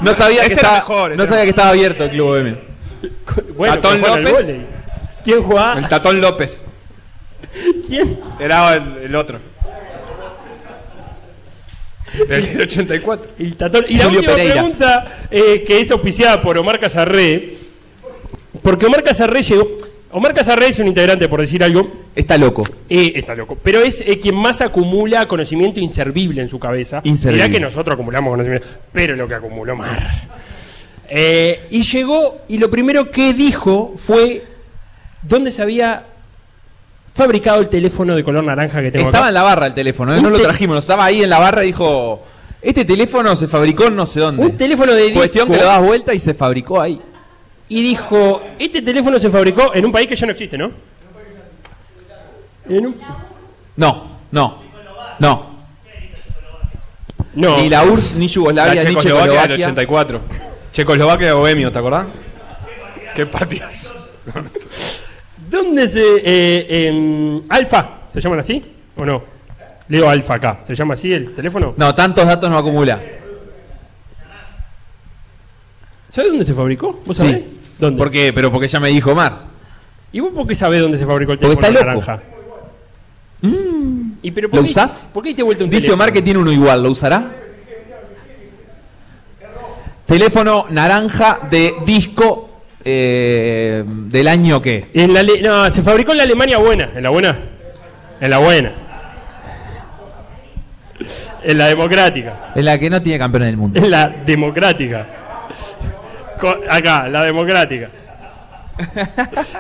no 0.01 0.13
sabía, 0.15 0.41
que 0.41 0.47
Ese 0.47 0.53
era 0.55 0.63
estaba, 0.63 0.75
mejor, 0.77 1.11
ese 1.13 1.17
no 1.17 1.23
era 1.23 1.27
sabía 1.31 1.43
que 1.45 1.51
estaba 1.51 1.69
abierto 1.71 2.05
el 2.05 2.11
Club 2.11 2.27
Bohemio. 2.27 2.59
Bueno, 3.57 3.75
Tatón 3.75 3.93
que 3.95 4.01
juegan 4.01 4.19
al 4.19 4.25
López. 4.25 4.47
vóley. 4.47 4.67
¿Quién 5.25 5.43
jugaba? 5.43 5.79
El 5.79 5.89
Tatón 5.89 6.21
López. 6.21 6.63
¿Quién? 7.89 8.19
Era 8.41 8.75
el, 8.75 8.83
el 9.05 9.15
otro. 9.17 9.39
Del 12.29 12.61
84. 12.61 13.33
El 13.39 13.57
tatón. 13.57 13.85
Y 13.89 13.97
la 13.97 14.09
última 14.09 14.35
Pereiras. 14.35 14.55
pregunta, 14.55 15.27
eh, 15.31 15.65
que 15.67 15.81
es 15.81 15.91
auspiciada 15.91 16.43
por 16.43 16.57
Omar 16.59 16.79
Casarré, 16.81 17.55
porque 18.63 18.87
Omar 18.87 19.03
Casarré 19.03 19.43
llegó. 19.43 19.69
Omar 20.13 20.33
Casarré 20.33 20.69
es 20.69 20.79
un 20.79 20.87
integrante, 20.87 21.29
por 21.29 21.41
decir 21.41 21.63
algo, 21.63 21.91
Está 22.15 22.39
loco. 22.39 22.63
eh, 22.89 23.13
está 23.17 23.35
loco, 23.35 23.59
pero 23.63 23.81
es 23.83 24.01
eh, 24.01 24.19
quien 24.19 24.35
más 24.35 24.63
acumula 24.63 25.29
conocimiento 25.29 25.79
inservible 25.81 26.41
en 26.41 26.49
su 26.49 26.59
cabeza. 26.59 27.03
Inservible. 27.05 27.45
Mirá 27.49 27.55
que 27.55 27.61
nosotros 27.61 27.95
acumulamos 27.95 28.31
conocimiento, 28.31 28.67
pero 28.93 29.15
lo 29.15 29.29
que 29.29 29.35
acumuló 29.35 29.75
Omar. 29.75 30.09
Eh, 31.09 31.61
y 31.71 31.83
llegó, 31.83 32.39
y 32.49 32.59
lo 32.59 32.71
primero 32.71 33.11
que 33.11 33.35
dijo 33.35 33.95
fue 33.99 34.43
dónde 35.23 35.53
se 35.53 35.61
había 35.61 36.05
fabricado 37.17 37.61
el 37.61 37.69
teléfono 37.69 38.15
de 38.15 38.23
color 38.23 38.45
naranja 38.45 38.81
que 38.83 38.91
tengo 38.91 39.07
Estaba 39.07 39.25
acá. 39.25 39.29
en 39.31 39.35
la 39.35 39.43
barra 39.43 39.67
el 39.67 39.75
teléfono, 39.75 40.15
¿eh? 40.15 40.21
No 40.21 40.31
lo 40.31 40.39
trajimos, 40.39 40.79
estaba 40.79 41.05
ahí 41.07 41.23
en 41.23 41.31
la 41.31 41.39
barra 41.39 41.65
y 41.65 41.69
dijo, 41.69 42.23
este 42.63 42.85
teléfono 42.85 43.35
se 43.35 43.49
fabricó 43.49 43.85
en 43.87 43.97
no 43.97 44.07
sé 44.07 44.21
dónde. 44.21 44.43
Un 44.43 44.57
teléfono 44.57 44.93
de 44.93 45.13
Cuestión 45.13 45.49
disco. 45.49 45.59
que 45.59 45.65
lo 45.65 45.71
das 45.71 45.83
vuelta 45.83 46.15
y 46.15 46.19
se 46.19 46.35
fabricó 46.35 46.81
ahí. 46.81 47.01
y 47.69 47.83
dijo, 47.83 48.43
este 48.59 48.83
teléfono 48.83 49.19
se 49.19 49.31
fabricó 49.31 49.75
en 49.75 49.85
un 49.87 49.93
país 49.93 50.07
que 50.07 50.15
ya 50.17 50.27
no 50.27 50.33
existe, 50.33 50.57
¿no? 50.59 50.71
En 52.69 52.87
un... 52.87 52.95
No, 53.77 54.19
no, 54.31 54.63
no. 55.19 55.57
No. 57.35 57.59
Ni 57.59 57.69
la 57.69 57.85
URSS, 57.85 58.15
ni 58.17 58.27
La 58.29 58.33
Yugoslavia, 58.33 58.85
ni 58.85 58.95
Checoslovaquia 58.97 59.43
del 59.43 59.59
Checoslovaquia. 59.59 59.67
84. 59.67 60.21
Checoslovaquia 60.73 61.27
de 61.29 61.33
bohemio, 61.35 61.71
¿te 61.73 61.79
acordás? 61.79 62.07
Qué 63.15 63.27
partidazo. 63.27 63.93
¿Dónde 65.51 65.89
se... 65.89 66.03
eh, 66.25 66.89
en 66.89 67.45
Alfa, 67.49 68.01
¿se 68.11 68.21
llaman 68.21 68.41
así 68.41 68.65
o 68.97 69.05
no? 69.05 69.23
Leo 69.89 70.09
Alfa 70.11 70.35
acá, 70.35 70.59
¿se 70.65 70.75
llama 70.75 70.95
así 70.95 71.13
el 71.13 71.33
teléfono? 71.33 71.75
No, 71.77 71.95
tantos 71.95 72.27
datos 72.27 72.51
no 72.51 72.59
acumula. 72.59 73.01
¿Sabes 76.09 76.31
dónde 76.31 76.45
se 76.45 76.55
fabricó? 76.55 77.01
¿Vos 77.05 77.17
sabés? 77.17 77.41
¿Por 77.79 78.11
qué? 78.11 78.33
Pero 78.33 78.51
porque 78.51 78.69
ya 78.69 78.81
me 78.81 78.89
dijo 78.89 79.13
Omar. 79.13 79.45
¿Y 80.13 80.21
vos 80.21 80.33
por 80.35 80.47
qué 80.47 80.55
sabés 80.55 80.81
dónde 80.81 80.99
se 80.99 81.07
fabricó 81.07 81.33
el 81.33 81.39
Porque 81.39 81.57
teléfono 81.57 81.79
está 81.79 81.95
loco. 81.95 82.07
naranja? 82.07 82.23
¿Y 84.23 84.31
pero 84.31 84.49
por 84.49 84.59
¿Lo 84.61 84.65
qué- 84.65 84.71
usás? 84.71 85.09
¿Por 85.13 85.23
qué 85.23 85.35
te 85.35 85.43
vuelto 85.43 85.65
un 85.65 85.71
Dice 85.71 85.87
teléfono? 85.89 86.03
Omar 86.05 86.13
que 86.13 86.23
tiene 86.23 86.39
uno 86.41 86.51
igual, 86.51 86.83
¿lo 86.83 86.91
usará? 86.91 87.33
Teléfono 90.07 90.67
naranja 90.71 91.41
de 91.51 91.75
disco 91.85 92.46
eh, 92.89 93.83
del 93.85 94.29
año 94.29 94.63
qué? 94.63 94.87
En 94.95 95.13
la 95.13 95.25
no, 95.25 95.69
se 95.73 95.83
fabricó 95.83 96.13
en 96.13 96.19
la 96.19 96.25
Alemania 96.25 96.59
buena. 96.59 96.89
¿En 96.95 97.03
la 97.03 97.11
buena? 97.11 97.37
En 98.21 98.31
la 98.31 98.39
buena. 98.39 98.73
En 101.43 101.59
la 101.59 101.67
democrática. 101.67 102.53
En 102.55 102.65
la 102.65 102.79
que 102.79 102.89
no 102.89 103.03
tiene 103.03 103.19
campeón 103.19 103.43
del 103.43 103.57
mundo. 103.57 103.83
En 103.83 103.91
la 103.91 104.09
democrática. 104.09 105.05
Acá, 106.71 107.09
la 107.09 107.25
democrática. 107.25 107.91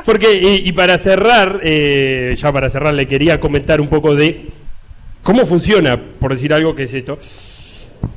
Porque, 0.05 0.33
y, 0.35 0.69
y 0.69 0.73
para 0.73 0.97
cerrar, 0.97 1.59
eh, 1.65 2.33
ya 2.39 2.53
para 2.53 2.69
cerrar, 2.69 2.95
le 2.95 3.09
quería 3.09 3.41
comentar 3.41 3.81
un 3.81 3.89
poco 3.89 4.15
de 4.15 4.47
cómo 5.25 5.45
funciona, 5.47 6.01
por 6.01 6.33
decir 6.33 6.55
algo, 6.55 6.77
que 6.77 6.85
es 6.85 6.95
esto. 6.95 7.19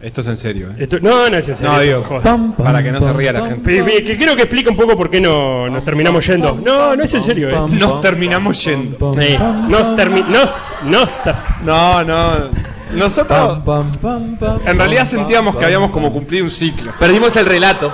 Esto 0.01 0.21
es 0.21 0.27
en 0.27 0.37
serio, 0.37 0.69
¿eh? 0.71 0.75
Esto- 0.79 0.99
no, 1.01 1.29
no 1.29 1.35
es 1.37 1.49
en 1.49 1.55
serio, 1.55 1.71
No, 1.73 1.79
eso, 1.81 1.85
digo, 1.89 2.03
joder. 2.07 2.23
Pam, 2.23 2.53
pam, 2.53 2.65
para 2.65 2.81
que 2.81 2.91
no 2.91 2.99
se 2.99 3.05
pam, 3.05 3.17
ría 3.17 3.33
la 3.33 3.39
pam, 3.41 3.49
gente. 3.49 3.65
Pe- 3.65 3.83
pe- 3.83 4.03
Que 4.03 4.17
creo 4.17 4.35
que 4.35 4.43
explica 4.43 4.69
un 4.69 4.77
poco 4.77 4.95
por 4.95 5.09
qué 5.09 5.19
no, 5.19 5.69
nos 5.69 5.83
terminamos 5.83 6.25
yendo. 6.25 6.53
No, 6.63 6.95
no 6.95 7.03
es 7.03 7.13
en 7.13 7.21
serio, 7.23 7.49
eh. 7.49 7.55
Nos 7.77 8.01
terminamos 8.01 8.63
yendo. 8.63 9.13
Eh, 9.19 9.37
nos 9.67 9.97
termi- 9.97 10.25
nos, 10.25 10.71
nos 10.85 11.23
ter- 11.23 11.35
No, 11.65 12.03
no. 12.03 12.49
Nosotros 12.93 13.59
Pam, 13.59 13.91
pam, 14.01 14.37
pam, 14.37 14.59
en 14.65 14.77
realidad 14.77 15.05
sentíamos 15.05 15.55
que 15.57 15.63
habíamos 15.65 15.91
como 15.91 16.11
cumplido 16.11 16.45
un 16.45 16.49
ciclo. 16.51 16.91
Perdimos 16.97 17.35
el 17.35 17.45
relato. 17.45 17.93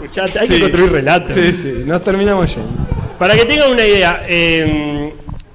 Escuchate, 0.00 0.38
hay 0.38 0.48
que 0.48 0.54
Sí. 0.54 0.60
construir 0.62 0.92
relatos. 0.92 1.32
Sí, 1.34 1.52
sí, 1.52 1.82
nos 1.84 2.02
terminamos 2.02 2.48
yendo. 2.54 2.70
Para 3.18 3.34
que 3.36 3.44
tengan 3.44 3.70
una 3.72 3.84
idea, 3.84 4.22
eh, 4.26 5.12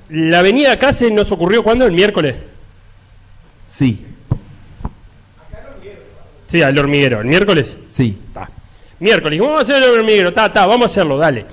la 0.09 0.37
avenida 0.39 0.77
Case 0.77 1.09
nos 1.09 1.31
ocurrió 1.31 1.63
cuando? 1.63 1.85
El 1.85 1.93
miércoles. 1.93 2.35
Sí, 3.67 4.05
Sí, 6.47 6.61
al 6.61 6.77
hormiguero. 6.77 7.21
¿El 7.21 7.27
miércoles? 7.27 7.77
sí. 7.87 8.17
Ta. 8.33 8.49
Miércoles. 8.99 9.39
Vamos 9.39 9.57
a 9.57 9.61
hacer 9.61 9.83
el 9.83 9.89
hormiguero. 9.89 10.33
Ta, 10.33 10.51
ta, 10.53 10.65
vamos 10.65 10.83
a 10.83 10.85
hacerlo, 10.85 11.17
dale. 11.17 11.45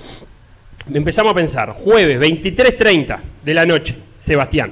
Empezamos 0.93 1.31
a 1.31 1.35
pensar. 1.35 1.71
Jueves, 1.73 2.19
23.30 2.19 3.17
de 3.43 3.53
la 3.53 3.65
noche. 3.65 3.95
Sebastián. 4.15 4.71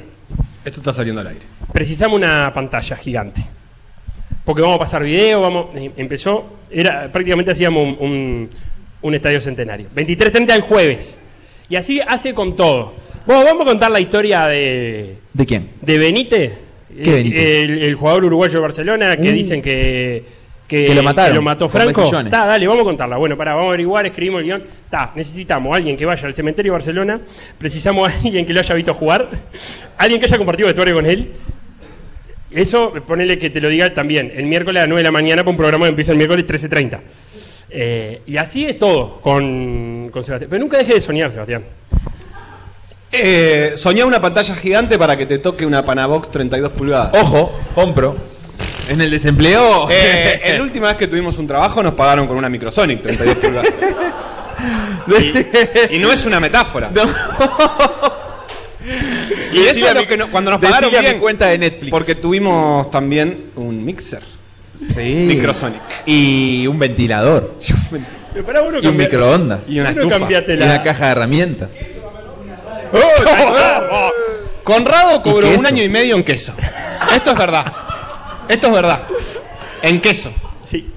Esto 0.63 0.79
está 0.79 0.93
saliendo 0.93 1.21
al 1.21 1.27
aire. 1.27 1.41
Precisamos 1.73 2.17
una 2.17 2.53
pantalla 2.53 2.95
gigante. 2.97 3.41
Porque 4.45 4.61
vamos 4.61 4.77
a 4.77 4.79
pasar 4.79 5.03
video, 5.03 5.41
vamos. 5.41 5.67
eh, 5.75 5.91
Empezó. 5.97 6.59
Era, 6.69 7.11
prácticamente 7.11 7.51
hacíamos 7.51 7.83
un, 7.99 8.07
un- 8.09 8.49
un 9.01 9.15
estadio 9.15 9.41
centenario. 9.41 9.87
23.30 9.95 10.53
el 10.55 10.61
jueves. 10.61 11.17
Y 11.69 11.75
así 11.75 11.99
hace 12.05 12.33
con 12.33 12.55
todo. 12.55 12.93
Bueno, 13.25 13.43
vamos 13.43 13.63
a 13.63 13.65
contar 13.65 13.91
la 13.91 13.99
historia 13.99 14.45
de, 14.47 15.17
¿De 15.33 15.45
quién? 15.45 15.69
de 15.81 15.97
Benítez. 15.97 16.51
El, 16.97 17.83
el 17.83 17.95
jugador 17.95 18.25
uruguayo 18.25 18.53
de 18.53 18.59
Barcelona 18.59 19.17
que 19.17 19.29
Uh. 19.29 19.33
dicen 19.33 19.61
que, 19.61 20.23
que, 20.67 20.85
Que 20.85 20.95
lo 20.95 21.03
mataron, 21.03 21.31
que 21.31 21.35
lo 21.35 21.41
mató 21.41 21.67
Franco. 21.69 22.09
Ta, 22.29 22.45
dale, 22.45 22.67
vamos 22.67 22.81
a 22.81 22.85
contarla. 22.85 23.17
Bueno, 23.17 23.35
pará, 23.37 23.53
vamos 23.53 23.67
a 23.67 23.69
averiguar, 23.69 24.05
escribimos 24.05 24.39
el 24.39 24.45
guion. 24.45 24.63
Ta, 24.89 25.11
necesitamos 25.15 25.73
a 25.73 25.77
alguien 25.77 25.95
que 25.97 26.05
vaya 26.05 26.27
al 26.27 26.33
cementerio 26.33 26.71
de 26.71 26.75
Barcelona, 26.75 27.19
precisamos 27.57 28.09
a 28.09 28.13
alguien 28.23 28.45
que 28.45 28.53
lo 28.53 28.59
haya 28.59 28.75
visto 28.75 28.93
jugar, 28.93 29.27
alguien 29.97 30.19
que 30.19 30.27
haya 30.27 30.37
compartido 30.37 30.67
vestuario 30.67 30.95
con 30.95 31.05
él. 31.05 31.31
Eso, 32.51 32.93
ponele 33.07 33.37
que 33.37 33.49
te 33.49 33.61
lo 33.61 33.69
diga 33.69 33.93
también. 33.93 34.31
El 34.35 34.45
miércoles 34.45 34.79
a 34.79 34.83
las 34.83 34.89
9 34.89 34.99
de 34.99 35.03
la 35.05 35.11
mañana 35.11 35.41
para 35.43 35.51
un 35.51 35.57
programa 35.57 35.85
que 35.85 35.89
empieza 35.91 36.11
el 36.11 36.17
miércoles 36.17 36.45
13.30. 36.45 36.99
Eh, 37.69 38.21
y 38.27 38.35
así 38.35 38.65
es 38.65 38.77
todo 38.77 39.21
con, 39.21 40.09
con 40.11 40.21
Sebastián. 40.21 40.49
Pero 40.49 40.59
nunca 40.61 40.77
deje 40.77 40.95
de 40.95 40.99
soñar, 41.01 41.31
Sebastián. 41.31 41.63
Eh, 43.11 43.73
soñá 43.75 44.05
una 44.05 44.21
pantalla 44.21 44.55
gigante 44.55 44.97
para 44.97 45.17
que 45.17 45.25
te 45.25 45.37
toque 45.39 45.65
una 45.65 45.83
Panabox 45.83 46.29
32 46.31 46.71
pulgadas. 46.71 47.13
Ojo, 47.21 47.51
compro. 47.75 48.15
En 48.89 49.01
el 49.01 49.11
desempleo. 49.11 49.87
Eh, 49.89 50.53
la 50.57 50.63
última 50.63 50.87
vez 50.87 50.97
que 50.97 51.07
tuvimos 51.07 51.37
un 51.37 51.47
trabajo 51.47 51.83
nos 51.83 51.93
pagaron 51.93 52.27
con 52.27 52.37
una 52.37 52.49
Microsonic 52.49 53.01
32 53.01 53.35
pulgadas. 53.37 53.73
Y, 55.89 55.95
y 55.95 55.99
no 55.99 56.11
es 56.11 56.25
una 56.25 56.39
metáfora. 56.39 56.91
Y 59.53 59.59
eso 59.65 59.87
es 59.87 59.93
lo 59.95 60.07
que 60.07 60.15
no- 60.17 60.29
cuando 60.31 60.51
nos 60.51 60.59
pagaron 60.59 60.91
mi 60.91 60.99
bien. 60.99 61.19
cuenta 61.19 61.47
de 61.47 61.57
Netflix. 61.57 61.89
Porque 61.89 62.13
tuvimos 62.15 62.89
también 62.91 63.45
un 63.55 63.83
mixer. 63.83 64.21
sí. 64.71 65.25
Microsonic. 65.27 65.81
Y 66.05 66.67
un 66.67 66.77
ventilador. 66.77 67.55
Pero 68.45 68.71
no 68.71 68.79
Y 68.79 68.87
un 68.87 68.95
microondas. 68.97 69.67
Y 69.69 69.77
no 69.79 69.89
estufa. 69.89 70.17
una 70.17 70.83
caja 70.83 71.05
de 71.07 71.11
herramientas. 71.11 71.71
Conrado 74.63 75.21
cobró 75.21 75.49
un 75.49 75.65
año 75.65 75.83
y 75.83 75.89
medio 75.89 76.15
en 76.15 76.23
queso. 76.23 76.53
Esto 77.13 77.31
es 77.31 77.37
verdad. 77.37 77.65
Esto 78.47 78.67
es 78.67 78.73
verdad. 78.73 79.03
En 79.81 79.99
queso. 79.99 80.31
Sí. 80.63 80.89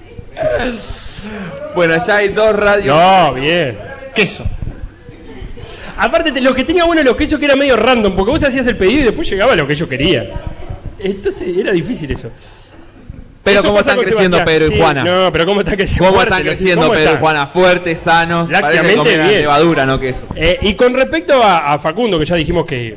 Bueno, 1.75 1.97
ya 2.05 2.17
hay 2.17 2.29
dos 2.29 2.55
radios. 2.55 2.95
No, 2.95 3.35
bien. 3.35 3.79
Queso. 4.15 4.45
Aparte, 5.97 6.33
te- 6.33 6.41
lo 6.41 6.55
que 6.55 6.65
tenía 6.65 6.85
bueno 6.85 7.03
los 7.03 7.17
quesos 7.17 7.39
que 7.39 7.45
era 7.47 7.57
medio 7.57 7.77
random, 7.77 8.15
porque 8.15 8.33
vos 8.33 8.43
hacías 8.43 8.67
el 8.67 8.77
pedido 8.77 9.01
y 9.01 9.05
después 9.05 9.29
llegaba 9.31 9.55
lo 9.57 9.67
que 9.67 9.73
ellos 9.75 9.89
querían. 9.89 10.27
Entonces 10.99 11.57
era 11.57 11.73
difícil 11.73 12.11
eso. 12.11 12.31
Pero 13.45 13.59
Eso 13.61 13.69
cómo 13.69 13.81
están 13.81 13.99
creciendo 13.99 14.39
Sebastián. 14.39 14.59
Pedro 14.61 14.67
y 14.73 14.75
Sí, 14.77 14.81
Juana. 14.83 15.05
No, 15.05 15.31
pero 15.33 15.45
cómo 15.45 15.61
están 15.61 15.77
creciendo. 15.77 16.09
¿Cómo 16.09 16.23
están 16.23 16.43
creciendo 16.43 16.83
¿cómo 16.87 16.95
Pedro 16.95 17.13
y? 17.13 17.17
Juana? 17.19 17.47
Fuertes, 17.47 17.99
sanos. 17.99 18.51
Comieran 18.51 19.05
bien. 19.05 19.41
levadura, 19.43 19.85
no 19.87 20.01
queso. 20.01 20.27
Eh, 20.35 20.59
y 20.63 20.75
con 20.75 20.95
respecto 20.95 21.43
a, 21.43 21.75
a 21.75 21.79
Facundo, 21.79 22.19
que 22.19 22.25
ya 22.25 22.37
dijimos 22.37 22.65
que, 22.65 22.97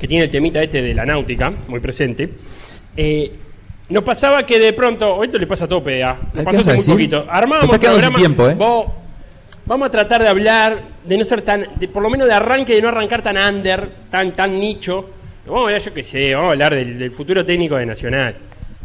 que 0.00 0.08
tiene 0.08 0.24
el 0.24 0.30
temita 0.30 0.62
este 0.62 0.80
de 0.80 0.94
la 0.94 1.04
náutica, 1.04 1.52
muy 1.68 1.80
presente, 1.80 2.30
eh, 2.96 3.30
nos 3.90 4.02
pasaba 4.04 4.44
que 4.46 4.58
de 4.58 4.72
pronto, 4.72 5.22
esto 5.22 5.36
le 5.38 5.46
pasa 5.46 5.66
a 5.66 5.68
todo 5.68 5.82
PDA, 5.84 6.16
¿Qué 6.32 6.36
nos 6.36 6.44
pasó 6.44 6.58
a 6.58 6.60
hace 6.60 6.70
muy 6.70 6.76
decir? 6.78 6.94
poquito, 6.94 7.26
armábamos 7.28 7.70
sin 7.70 7.80
programa, 7.80 8.18
tiempo, 8.18 8.48
¿eh? 8.48 8.54
vos- 8.54 8.86
vamos 9.66 9.88
a 9.88 9.90
tratar 9.90 10.22
de 10.22 10.28
hablar, 10.28 10.78
de 11.04 11.18
no 11.18 11.24
ser 11.26 11.42
tan, 11.42 11.66
de- 11.76 11.88
por 11.88 12.02
lo 12.02 12.08
menos 12.10 12.26
de 12.26 12.32
arranque, 12.34 12.74
de 12.74 12.80
no 12.82 12.88
arrancar 12.88 13.20
tan 13.22 13.36
under, 13.36 13.88
tan, 14.10 14.32
tan 14.32 14.58
nicho, 14.58 15.10
vamos 15.46 15.60
a 15.60 15.64
hablar, 15.66 15.80
yo 15.82 15.92
qué 15.94 16.04
sé, 16.04 16.34
vamos 16.34 16.48
a 16.48 16.52
hablar 16.52 16.74
del, 16.74 16.98
del 16.98 17.12
futuro 17.12 17.44
técnico 17.44 17.76
de 17.76 17.84
Nacional. 17.86 18.34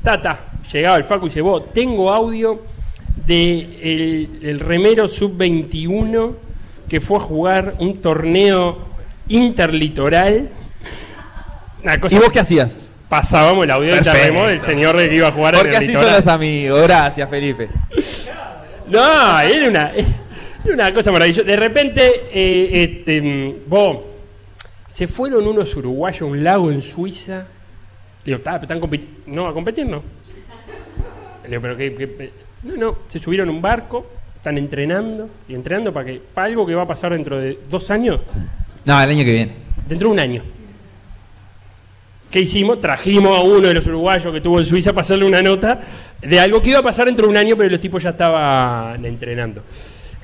Tata, 0.03 0.39
llegaba 0.71 0.97
el 0.97 1.05
Facu 1.05 1.25
y 1.25 1.29
dice, 1.29 1.41
vos, 1.41 1.71
tengo 1.73 2.11
audio 2.11 2.61
de 3.25 4.29
el, 4.41 4.59
remero 4.59 5.07
sub-21 5.07 6.33
que 6.89 6.99
fue 6.99 7.17
a 7.17 7.21
jugar 7.21 7.75
un 7.79 8.01
torneo 8.01 8.79
interlitoral. 9.29 10.49
Una 11.81 11.99
cosa 11.99 12.15
¿Y 12.17 12.19
vos 12.19 12.31
qué 12.31 12.41
hacías? 12.41 12.79
Pasábamos 13.07 13.63
el 13.63 13.71
audio 13.71 13.95
del 13.95 14.03
Perfecto. 14.03 14.19
terremo 14.19 14.47
del 14.47 14.61
señor 14.61 14.97
de 14.97 15.07
que 15.07 15.15
iba 15.15 15.27
a 15.29 15.31
jugar 15.31 15.55
Porque 15.55 15.75
en 15.75 15.83
el 15.83 15.89
así 15.89 15.93
son 15.93 16.11
los 16.11 16.27
amigos. 16.27 16.83
Gracias, 16.83 17.29
Felipe. 17.29 17.69
No, 18.89 19.39
era 19.39 19.69
una, 19.69 19.91
era 19.93 20.73
una 20.73 20.93
cosa 20.93 21.11
maravillosa. 21.11 21.43
De 21.43 21.55
repente, 21.55 22.01
eh, 22.33 22.83
este, 22.83 23.21
mm, 23.21 23.69
vos, 23.69 23.99
se 24.87 25.07
fueron 25.07 25.47
unos 25.47 25.75
uruguayos 25.77 26.21
a 26.21 26.25
un 26.25 26.43
lago 26.43 26.71
en 26.71 26.81
Suiza. 26.81 27.47
Digo, 28.25 28.39
"Ta, 28.39 28.53
pero 28.53 28.63
están 28.63 28.79
compitiendo. 28.79 29.19
No, 29.27 29.47
a 29.47 29.53
competir 29.53 29.85
no. 29.85 30.01
Le 31.43 31.49
digo, 31.49 31.61
pero 31.61 31.75
qué, 31.77 31.93
qué- 31.93 32.31
No, 32.63 32.75
no, 32.77 32.97
se 33.09 33.19
subieron 33.19 33.49
a 33.49 33.51
un 33.51 33.61
barco, 33.61 34.05
están 34.37 34.57
entrenando. 34.57 35.29
Y 35.49 35.53
entrenando 35.55 35.91
para 35.91 36.05
que 36.05 36.21
para 36.33 36.47
algo 36.47 36.65
que 36.65 36.73
va 36.75 36.83
a 36.83 36.87
pasar 36.87 37.11
dentro 37.11 37.37
de 37.39 37.59
dos 37.69 37.89
años, 37.91 38.21
No, 38.85 39.01
el 39.01 39.09
año 39.09 39.25
que 39.25 39.33
viene. 39.33 39.51
dentro 39.87 40.07
de 40.07 40.13
un 40.13 40.19
año. 40.19 40.41
¿Qué 42.31 42.39
hicimos? 42.41 42.81
Trajimos 42.81 43.37
a 43.37 43.41
uno 43.43 43.67
de 43.67 43.73
los 43.75 43.85
uruguayos 43.85 44.31
que 44.31 44.37
estuvo 44.37 44.57
en 44.57 44.65
Suiza 44.65 44.91
para 44.91 45.01
hacerle 45.01 45.25
una 45.25 45.41
nota 45.43 45.79
de 46.21 46.39
algo 46.39 46.61
que 46.61 46.69
iba 46.71 46.79
a 46.79 46.83
pasar 46.83 47.05
dentro 47.05 47.25
de 47.27 47.31
un 47.31 47.37
año, 47.37 47.55
pero 47.55 47.69
los 47.69 47.79
tipos 47.79 48.01
ya 48.01 48.09
estaban 48.11 49.05
entrenando. 49.05 49.61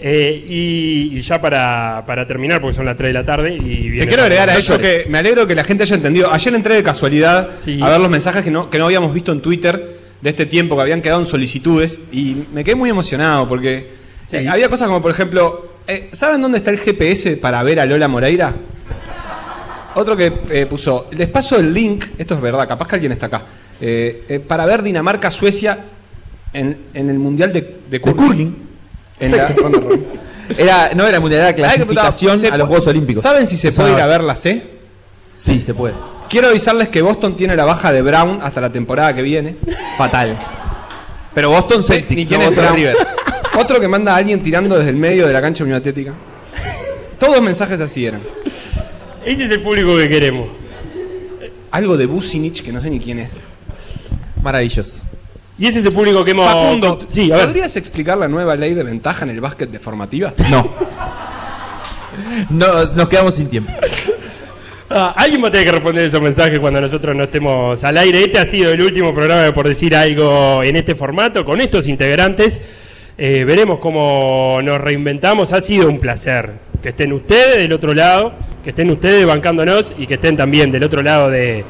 Eh, 0.02 0.46
y, 0.48 1.18
y 1.18 1.20
ya 1.20 1.42
para, 1.42 2.04
para 2.08 2.26
terminar, 2.26 2.62
porque 2.62 2.74
son 2.74 2.86
las 2.86 2.96
3 2.96 3.10
de 3.10 3.14
la 3.14 3.26
tarde. 3.26 3.54
Y 3.56 3.98
Te 4.00 4.08
quiero 4.08 4.24
agregar 4.24 4.50
a 4.50 4.58
eso 4.58 4.78
que 4.78 5.06
me 5.10 5.18
alegro 5.18 5.46
que 5.46 5.56
la 5.56 5.64
gente 5.66 5.84
haya 5.84 5.96
entendido. 5.96 6.32
Ayer 6.32 6.54
entré 6.56 6.76
de 6.76 6.84
casualidad 6.84 7.50
Sí. 7.60 7.80
a 7.82 7.90
ver 7.90 8.00
los 8.00 8.10
mensajes 8.10 8.44
que 8.44 8.52
no, 8.52 8.70
que 8.70 8.80
no 8.80 8.86
habíamos 8.86 9.14
visto 9.14 9.32
en 9.34 9.42
Twitter 9.42 9.98
de 10.22 10.30
este 10.30 10.46
tiempo, 10.46 10.76
que 10.78 10.82
habían 10.84 11.02
quedado 11.02 11.20
en 11.22 11.26
solicitudes, 11.26 12.00
y 12.12 12.44
me 12.54 12.64
quedé 12.64 12.76
muy 12.76 12.90
emocionado 12.90 13.48
porque 13.48 13.88
Sí. 14.26 14.38
eh, 14.38 14.48
había 14.50 14.70
cosas 14.70 14.88
como, 14.88 15.02
por 15.02 15.12
ejemplo, 15.12 15.74
eh, 15.88 16.10
¿saben 16.14 16.42
dónde 16.42 16.60
está 16.60 16.72
el 16.72 16.80
GPS 16.80 17.36
para 17.38 17.62
ver 17.64 17.80
a 17.80 17.86
Lola 17.86 18.08
Moreira? 18.08 18.54
Otro 19.96 20.16
que 20.16 20.32
eh, 20.52 20.66
puso, 20.66 21.08
les 21.12 21.28
paso 21.30 21.58
el 21.60 21.74
link, 21.74 22.06
esto 22.18 22.36
es 22.36 22.42
verdad, 22.42 22.68
capaz 22.68 22.88
que 22.88 22.96
alguien 22.96 23.12
está 23.12 23.26
acá, 23.26 23.44
eh, 23.82 24.24
eh, 24.30 24.40
para 24.40 24.66
ver 24.66 24.84
Dinamarca-Suecia 24.84 25.78
en, 26.54 26.78
en 26.94 27.10
el 27.10 27.18
Mundial 27.20 27.52
de, 27.52 27.80
de 27.90 28.00
curling. 28.00 28.69
En 29.20 29.32
la. 29.32 29.54
Era, 30.58 30.92
no 30.96 31.06
era 31.06 31.20
mundial, 31.20 31.44
era 31.44 31.54
clasificación 31.54 32.44
a 32.52 32.58
los 32.58 32.68
Juegos 32.68 32.88
Olímpicos. 32.88 33.22
¿Saben 33.22 33.46
si 33.46 33.56
se 33.56 33.72
puede 33.72 33.94
ir 33.94 34.00
a 34.00 34.08
ver 34.08 34.24
la 34.24 34.36
C? 34.36 34.64
Sí, 35.36 35.62
se 35.62 35.76
puede. 35.76 35.94
Quiero 36.28 36.48
avisarles 36.48 36.90
que 36.90 37.04
Boston 37.04 37.38
tiene 37.38 37.56
la 37.56 37.66
baja 37.66 37.92
de 37.92 38.02
Brown 38.02 38.40
hasta 38.42 38.60
la 38.60 38.72
temporada 38.72 39.14
que 39.14 39.22
viene. 39.22 39.58
Fatal. 39.96 40.36
Pero 41.36 41.52
Boston 41.52 41.78
Ni 41.78 41.84
Celtics, 41.84 42.28
quién 42.28 42.40
no 42.40 42.48
es 42.48 42.56
Boston. 42.56 42.76
River. 42.76 42.98
Otro 43.60 43.80
que 43.80 43.88
manda 43.88 44.14
a 44.14 44.18
alguien 44.18 44.42
tirando 44.42 44.76
desde 44.78 44.90
el 44.90 44.96
medio 44.96 45.28
de 45.28 45.34
la 45.34 45.42
cancha 45.42 45.60
de 45.60 45.64
Unión 45.66 45.78
Atlética. 45.78 46.14
Todos 47.20 47.42
mensajes 47.42 47.80
así 47.80 48.06
eran. 48.06 48.22
Ese 49.26 49.46
es 49.46 49.52
el 49.52 49.62
público 49.62 49.96
que 49.98 50.10
queremos. 50.10 50.50
Algo 51.72 51.96
de 51.96 52.06
Bucinich 52.06 52.64
que 52.64 52.72
no 52.72 52.82
sé 52.82 52.90
ni 52.90 53.00
quién 53.00 53.20
es. 53.20 53.32
Maravilloso. 54.42 55.06
Y 55.60 55.68
ese 55.68 55.80
es 55.80 55.86
el 55.86 55.92
público 55.92 56.24
que 56.24 56.32
hemos. 56.32 56.46
Facundo, 56.46 57.00
sí, 57.10 57.32
a 57.32 57.36
ver. 57.36 57.46
¿podrías 57.48 57.76
explicar 57.76 58.18
la 58.18 58.28
nueva 58.28 58.56
ley 58.56 58.74
de 58.74 58.84
ventaja 58.84 59.26
en 59.26 59.32
el 59.32 59.42
básquet 59.42 59.70
de 59.70 59.80
formativas? 59.80 60.36
No. 60.50 60.70
Nos, 62.50 62.96
nos 62.96 63.08
quedamos 63.08 63.36
sin 63.36 63.48
tiempo. 63.50 63.72
Ah, 64.90 65.14
alguien 65.16 65.42
va 65.44 65.48
a 65.48 65.52
tener 65.52 65.66
que 65.68 65.72
responder 65.72 66.06
esos 66.06 66.22
mensajes 66.22 66.60
cuando 66.60 66.82
nosotros 66.82 67.16
no 67.16 67.24
estemos 67.24 67.82
al 67.84 67.98
aire. 67.98 68.24
Este 68.24 68.40
ha 68.40 68.46
sido 68.46 68.72
el 68.74 68.82
último 68.82 69.14
programa 69.14 69.44
de 69.44 69.52
por 69.54 69.68
decir 69.68 69.96
algo 69.96 70.62
en 70.64 70.76
este 70.76 70.96
formato, 70.96 71.46
con 71.46 71.62
estos 71.62 71.88
integrantes. 71.88 72.60
Eh, 73.18 73.44
veremos 73.46 73.80
cómo 73.80 74.60
nos 74.64 74.82
reinventamos. 74.82 75.54
Ha 75.54 75.62
sido 75.62 75.88
un 75.88 76.00
placer 76.00 76.52
que 76.82 76.90
estén 76.90 77.14
ustedes 77.14 77.58
del 77.58 77.72
otro 77.74 77.94
lado, 77.94 78.34
que 78.64 78.72
estén 78.72 78.90
ustedes 78.90 79.26
bancándonos 79.26 79.94
y 79.98 80.08
que 80.08 80.16
estén 80.16 80.36
también 80.36 80.72
del 80.72 80.84
otro 80.84 81.02
lado 81.04 81.30
de- 81.30 81.64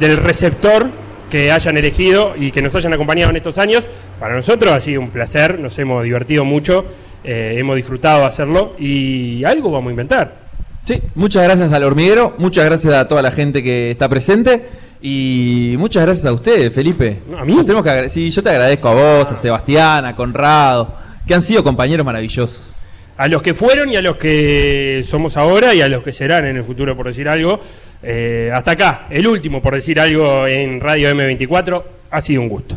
del 0.00 0.16
receptor 0.16 0.86
que 1.30 1.50
hayan 1.50 1.76
elegido 1.76 2.34
y 2.36 2.52
que 2.52 2.62
nos 2.62 2.74
hayan 2.74 2.92
acompañado 2.92 3.30
en 3.30 3.36
estos 3.36 3.58
años. 3.58 3.88
Para 4.20 4.34
nosotros 4.34 4.72
ha 4.72 4.80
sido 4.80 5.00
un 5.00 5.10
placer, 5.10 5.58
nos 5.58 5.78
hemos 5.78 6.04
divertido 6.04 6.44
mucho, 6.44 6.84
eh, 7.24 7.56
hemos 7.58 7.76
disfrutado 7.76 8.24
hacerlo 8.24 8.74
y 8.78 9.44
algo 9.44 9.70
vamos 9.70 9.88
a 9.88 9.90
inventar. 9.90 10.46
Sí, 10.84 11.00
muchas 11.16 11.42
gracias 11.42 11.72
al 11.72 11.82
hormiguero, 11.82 12.34
muchas 12.38 12.64
gracias 12.64 12.94
a 12.94 13.08
toda 13.08 13.20
la 13.20 13.32
gente 13.32 13.62
que 13.62 13.90
está 13.90 14.08
presente 14.08 14.62
y 15.02 15.74
muchas 15.78 16.04
gracias 16.04 16.26
a 16.26 16.32
ustedes, 16.32 16.72
Felipe. 16.72 17.18
No, 17.28 17.38
a 17.38 17.44
mí. 17.44 17.54
Nos 17.54 17.66
tenemos 17.66 17.84
que 17.84 18.08
sí, 18.08 18.30
yo 18.30 18.42
te 18.42 18.50
agradezco 18.50 18.88
a 18.88 18.94
vos, 18.94 19.32
a 19.32 19.36
Sebastián, 19.36 20.04
a 20.04 20.14
Conrado, 20.14 20.94
que 21.26 21.34
han 21.34 21.42
sido 21.42 21.64
compañeros 21.64 22.06
maravillosos. 22.06 22.75
A 23.16 23.28
los 23.28 23.42
que 23.42 23.54
fueron 23.54 23.90
y 23.90 23.96
a 23.96 24.02
los 24.02 24.16
que 24.16 25.02
somos 25.02 25.36
ahora 25.36 25.74
y 25.74 25.80
a 25.80 25.88
los 25.88 26.02
que 26.02 26.12
serán 26.12 26.46
en 26.46 26.56
el 26.56 26.64
futuro, 26.64 26.94
por 26.94 27.06
decir 27.06 27.28
algo. 27.28 27.60
Eh, 28.02 28.50
hasta 28.52 28.72
acá, 28.72 29.06
el 29.10 29.26
último, 29.26 29.62
por 29.62 29.74
decir 29.74 29.98
algo, 29.98 30.46
en 30.46 30.80
Radio 30.80 31.10
M24. 31.10 31.82
Ha 32.10 32.22
sido 32.22 32.42
un 32.42 32.48
gusto. 32.48 32.76